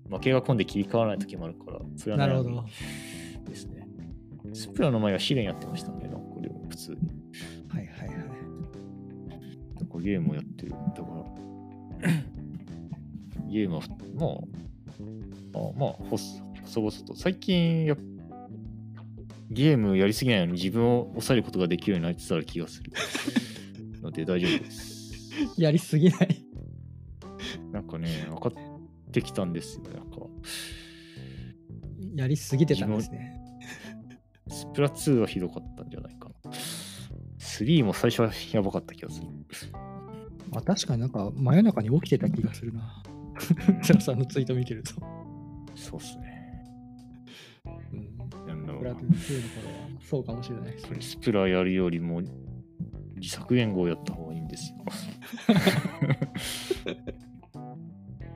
[0.10, 2.66] 負けが込んで切り替わらない時もあるから、それはなるほど。
[3.48, 3.88] ですね。
[4.54, 6.98] スプラの前は試練やってましたね、なんかでも普通に。
[7.70, 8.18] はいはいはい。
[9.76, 10.72] なんかゲームをやってる。
[10.72, 10.82] だか
[12.04, 12.12] ら、
[13.50, 13.82] ゲームは、
[14.16, 14.28] ま
[15.60, 17.16] あ、あまあ、ほそ細々と。
[17.16, 17.96] 最近や、
[19.50, 22.92] ゲームやりすぎないように自分を抑えることができるようになりつつある気がする。
[24.02, 25.06] ので大丈夫です。
[25.58, 26.46] やりすぎない。
[27.72, 29.84] なんかね、分かってきたんですよ。
[29.94, 30.18] なんか、
[32.16, 33.42] やりすぎてたんですね。
[34.48, 36.52] スプラ2はひどかったんじゃないかな。
[37.40, 39.28] 3も最初はやばかった気がする。
[40.52, 43.04] あ確かになんか真夜中に起きてた気がするな。
[43.84, 44.94] セラさんのツイート見てると。
[45.76, 46.35] そうっすね。
[48.86, 51.02] ラトゥーン2の頃はそうかもしれないですね。
[51.02, 52.22] スプラやるよりも
[53.18, 54.78] 自作言語をやった方がいいんですよ。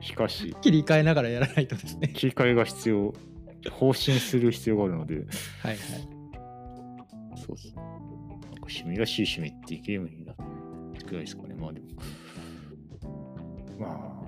[0.00, 2.08] しかし、切り替えながらやらないとですね。
[2.08, 3.14] 切り替えが必要、
[3.78, 5.26] 更新する必要があるので、はい
[5.64, 5.76] はい。
[7.36, 7.74] そうっす。
[7.74, 7.86] なんか
[8.62, 10.36] 趣味らしい趣味ってゲームになっ
[10.94, 11.54] てくらいですかね。
[11.54, 11.86] まあでも。
[13.78, 13.86] ま
[14.16, 14.20] あ。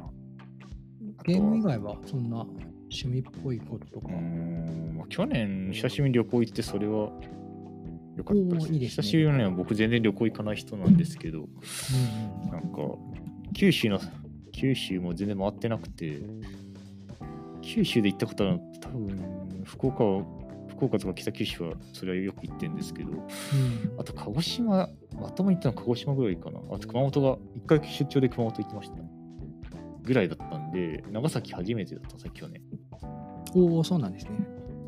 [1.24, 2.46] ゲーム以外はそんな
[2.92, 4.20] 趣味っぽいこととかうー。
[4.20, 7.10] ん、まあ、去年、久しぶりに旅行行って、それは
[8.16, 8.72] 良かったです。
[8.72, 12.78] いいですね久しぶりには僕全然旅行行かない人なんですけど、うんうんなんか、
[13.54, 13.98] 九州の、
[14.52, 16.20] 九州も全然回ってなくて、
[17.62, 20.24] 九州で行ったことあるの、多分、福岡は、
[20.68, 23.20] 福岡とか北九州は、それはよく行ってるんですけど、うん
[23.98, 24.88] あと鹿児島、
[25.20, 26.60] まともに行ったの鹿児島ぐらいかな。
[26.70, 28.96] あと熊本が、一回出張で熊本行きました。
[30.02, 32.60] ぐらいだったんで、長崎初めてだった、さっき去年。
[33.54, 34.30] おお、そうなんですね。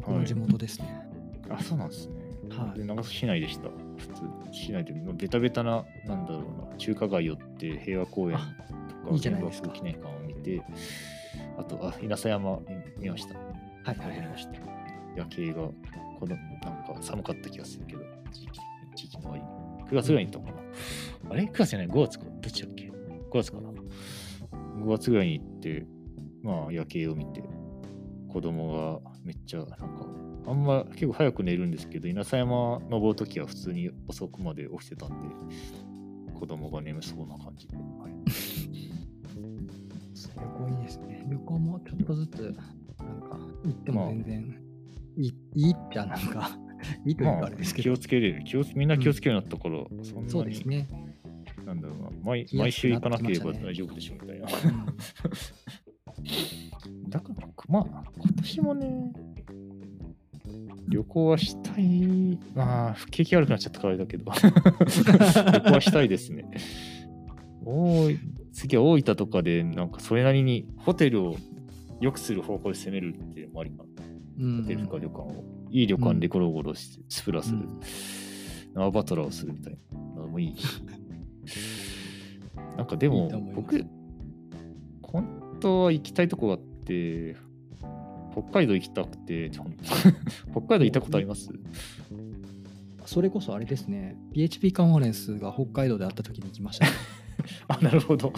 [0.02, 1.06] こはいの地元ですね。
[1.48, 2.14] あ、そうなんですね。
[2.50, 3.68] はいで長崎市内でした。
[3.96, 8.54] 普通、市内で、まあベタベタな、なんだろうな、中華街寄って、平和公園あ
[9.10, 10.62] とか、原爆記念館を見て、
[11.58, 12.58] あと、あ、稲佐山
[12.98, 13.34] 見見ました。
[13.38, 14.52] はいはいました。
[15.16, 15.74] 夜景が、こ
[16.26, 18.02] の、なんか寒かった気がするけど、
[18.32, 18.60] 地域
[18.94, 19.90] 地域の終わりに。
[19.90, 21.30] 9月ぐらいに行ったのかな。
[21.30, 22.24] あれ ?9 月じゃない ?5 月か。
[22.24, 22.92] どっちだっけ ?5
[23.32, 23.70] 月かな。
[23.70, 25.86] 5月ぐらいに行って、
[26.42, 27.42] まあ、夜景を見て、
[28.34, 29.78] 子供がめっちゃ、なんか、
[30.48, 35.14] あんま結構早く寝るんですけど、稲佐山登るときは普通に遅くまで起きてたんで、
[36.34, 37.76] 子供が眠そうな感じで。
[37.76, 38.12] はい、
[40.34, 41.24] 旅行いいですね。
[41.30, 42.42] 旅行もちょっとずつ、
[42.98, 44.60] なんか、行っても全然、
[45.16, 46.58] いいいいっちゃなんか、
[47.06, 48.42] いいというまあかあれですけ気ど、をつけれる。
[48.42, 50.88] 気をつみんな気をつけるようになったから、そんなに、そうですね。
[51.64, 54.48] なんだろうな、毎毎週行かなければ大丈夫でしょみたいな。
[57.18, 59.12] うんだから、まあ、今年もね、
[60.88, 62.38] 旅行はしたい。
[62.54, 66.44] まあ、景気悪くなっちゃったからだけど、 旅行はしたいですね。
[67.64, 68.18] おい
[68.52, 71.36] 次は大分とかで、なんかそれなりにホテルを
[72.00, 73.84] 良くする方向で攻めるっていうのもありかな。
[74.38, 75.44] うんホテルか旅館を。
[75.70, 77.58] いい旅館でゴロゴロして、スプラする。
[77.58, 77.80] うん
[78.74, 79.78] 縄バトラーをするみたい
[80.16, 80.66] なのもいいし。
[82.76, 83.84] なんかでも僕、
[85.00, 87.36] 本当は行きたいとこがあって、
[88.32, 89.76] 北海道行きたくて、ほ ん
[90.52, 91.50] 北海道行ったことあります？
[93.06, 96.92] それこそあれですね、PHP カンファレンスが北海道であった時に行きましたね。
[97.68, 98.32] あ、なるほど。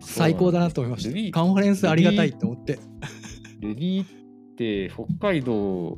[0.00, 1.30] 最高だなと思いました。
[1.32, 2.78] カンファレンスありがたいと思って。
[3.60, 4.06] レディーっ
[4.56, 5.96] て北海道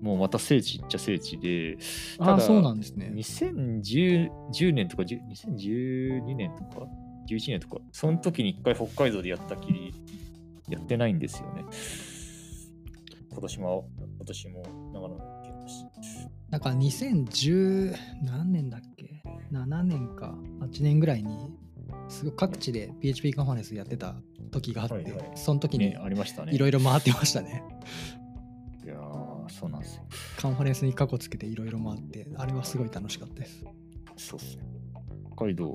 [0.00, 1.76] もまた聖地っちゃ聖地で、
[2.18, 3.12] あそうなんですね。
[3.14, 5.20] 2010 10年とか10
[5.56, 6.86] 2012年とか
[7.28, 7.78] ？11年とか？
[7.92, 9.94] その時に一回北海道でやったきり
[10.72, 11.64] やってないんですよね。
[13.30, 14.62] 今年も今年も
[14.92, 15.84] 長野県だし。
[16.50, 20.34] なんか2010何年だっけ ?7 年か。
[20.60, 21.50] 8年ぐらいに、
[22.08, 24.16] すごい各地で PHP カンファレンスやってた
[24.50, 25.30] 時があって、はいはい。
[25.34, 26.54] その時にねありましたね。
[26.54, 27.62] いろいろ回ってましたね。
[28.84, 30.04] いやーそうなんですよ。
[30.38, 33.64] カンファレンスに過去つけていろいろ回って、あれはすごい楽しかったです。
[34.16, 34.64] そうっすね。
[35.34, 35.74] 北海道。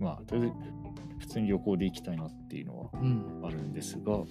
[0.00, 0.71] まあとりあえず
[1.22, 3.40] 普通に旅行で行きたいなっていうのはうん。
[3.44, 4.26] あるんですがいいと思いま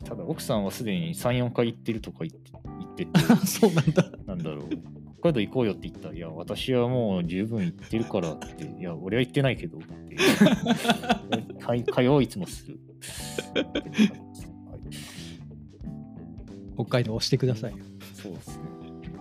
[0.00, 0.04] す。
[0.04, 4.10] ただ奥さんはすでに34回行ってるとか言って言っててあ そうなんだ。
[4.26, 4.68] なんだろう。
[5.20, 10.16] 北海道行こうよって言ったら、いや、私はもう十分行ってるからって、いや、俺は行ってないけどって。
[11.60, 12.78] 会会話をいつもする。
[13.54, 13.66] はい、
[16.76, 17.74] 北海道押してください。
[18.14, 18.64] そうですね。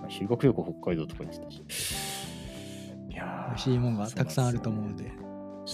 [0.10, 1.64] 修学旅行北海道とか言ってたし。
[3.10, 5.25] いやー美味しいもんがたくさんあると思うので。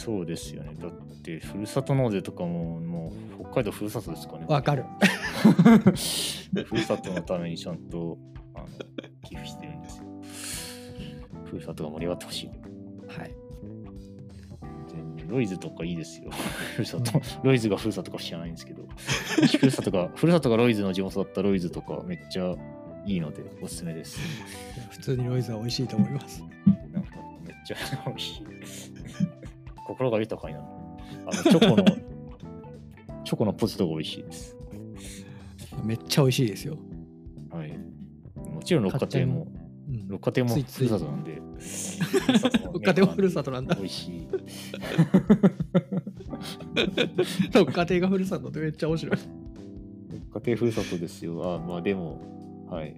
[0.02, 0.74] そうですよね。
[0.82, 0.92] だっ
[1.22, 4.46] て、ふるさと納税とかも、もう北海道ふるさとですかね。
[4.48, 4.84] わかる。
[6.66, 8.18] ふるさとのためにちゃんと
[8.56, 8.68] あの
[9.24, 10.06] 寄付してるんですよ。
[11.46, 12.48] ふるさとが盛り上がってほしい。
[12.48, 13.36] はい。
[15.18, 16.32] でロイズとかいいですよ。
[16.32, 17.22] ふるさと。
[17.44, 18.88] ロイズがふるさとか知らないんですけど、
[19.60, 22.56] ふるさとが、ふるさとがロイズの地元だったらロイズとかめっちゃ
[23.06, 24.20] いいのでおすすめです。
[24.90, 26.42] 普通にロイズは美味しいと思います。
[26.92, 27.78] なんかめっちゃ
[28.08, 28.91] 美味しい。
[29.92, 30.68] 心が豊かになる。
[31.28, 31.86] あの チョコの、
[33.24, 34.58] チョコのポテトが美味しいです。
[35.84, 36.78] めっちゃ美味しいですよ。
[37.50, 37.78] はい。
[38.36, 39.48] もちろん六花亭も、
[39.88, 41.42] うん、六花亭もふるさとなんで。
[42.74, 44.28] 六花亭もふるさとなんだ美味しい。
[47.54, 49.18] 六花亭がふるさとってめっちゃ面白い。
[50.12, 51.54] 六花亭ふるさとですよ。
[51.56, 52.22] あまあでも、
[52.70, 52.96] はい。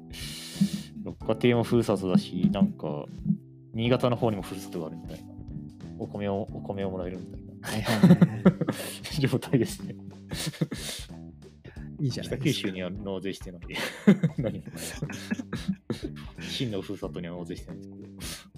[1.04, 3.06] 六花亭もふるさとだし、なんか、
[3.74, 5.33] 新潟の方にもふるさとがあるみたいな。
[6.00, 8.14] お米を、お米をもらえるみたいなはいは
[9.18, 9.22] い。
[9.22, 9.96] 状態ですね。
[12.00, 12.74] いいじゃな北九いですか州。
[12.74, 13.62] には納税してない。
[14.38, 14.66] 何も。
[16.42, 17.88] 真のふるさとには納税してないんで
[18.22, 18.50] す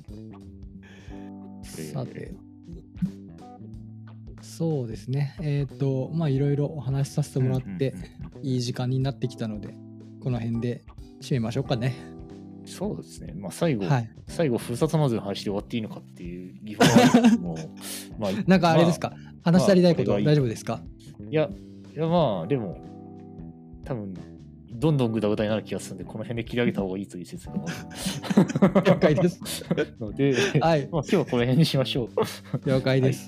[1.75, 1.93] けど。
[1.93, 2.33] さて。
[4.41, 5.35] そうですね。
[5.41, 7.93] えっ、と、まあいろいろお話しさせてもらって
[8.41, 9.75] いい時間になってきたので、
[10.21, 10.83] この辺で
[11.21, 12.14] 締めましょうかね。
[12.65, 13.33] そうですね。
[13.35, 14.09] まあ最後、はい。
[14.27, 17.57] 最後、ふるさと納税の話で終わっていいのかっていう疑問は
[18.29, 20.81] あ なんかあれですか、か、話し足りないことまあこれがいい大丈夫ですか？
[21.29, 21.49] いや、
[21.95, 22.77] いやまあ、でも、
[23.85, 24.13] 多分
[24.85, 29.65] どんどんグダグダになる気がするんで、この辺で切り上げた方がいいという説があ了解です。
[29.73, 32.69] る ので、はい、まあ今日はこの辺にしましょう。
[32.69, 33.27] 了解です。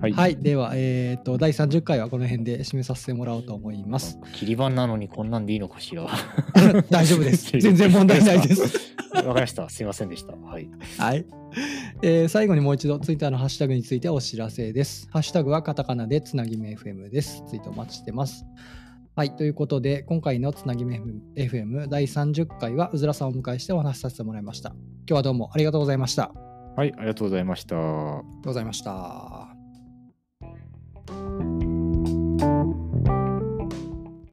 [0.00, 0.12] はい。
[0.12, 4.20] はい、では、えっ、と、第30回はこの辺で締めさせてもらおうと思います。
[4.32, 6.06] 切り板なのにこんなんでいいのかしら。
[6.88, 7.50] 大丈夫です。
[7.58, 8.62] 全然問題ないです。
[9.12, 9.68] わかりました。
[9.68, 10.34] すいませんでした。
[10.34, 10.68] はい。
[10.98, 11.26] はい。
[12.02, 15.08] えー最後にもう一度、ツイッターのハッシュタグについてお知らせです。
[15.10, 17.42] ハッシュタグはカタカナでつなぎめ FM です。
[17.48, 18.46] ツイートお待ちしてます。
[19.16, 19.34] はい。
[19.34, 21.00] ということで、今回のつなぎめ
[21.36, 24.72] FM 第30回は、うずらさんをお迎えしてお話しさせてもらいました。
[24.72, 26.24] 今日はどうもありがとうございました。
[26.24, 26.42] ありがと
[26.76, 27.76] はい、ありがとうございました。
[27.76, 29.45] うございました。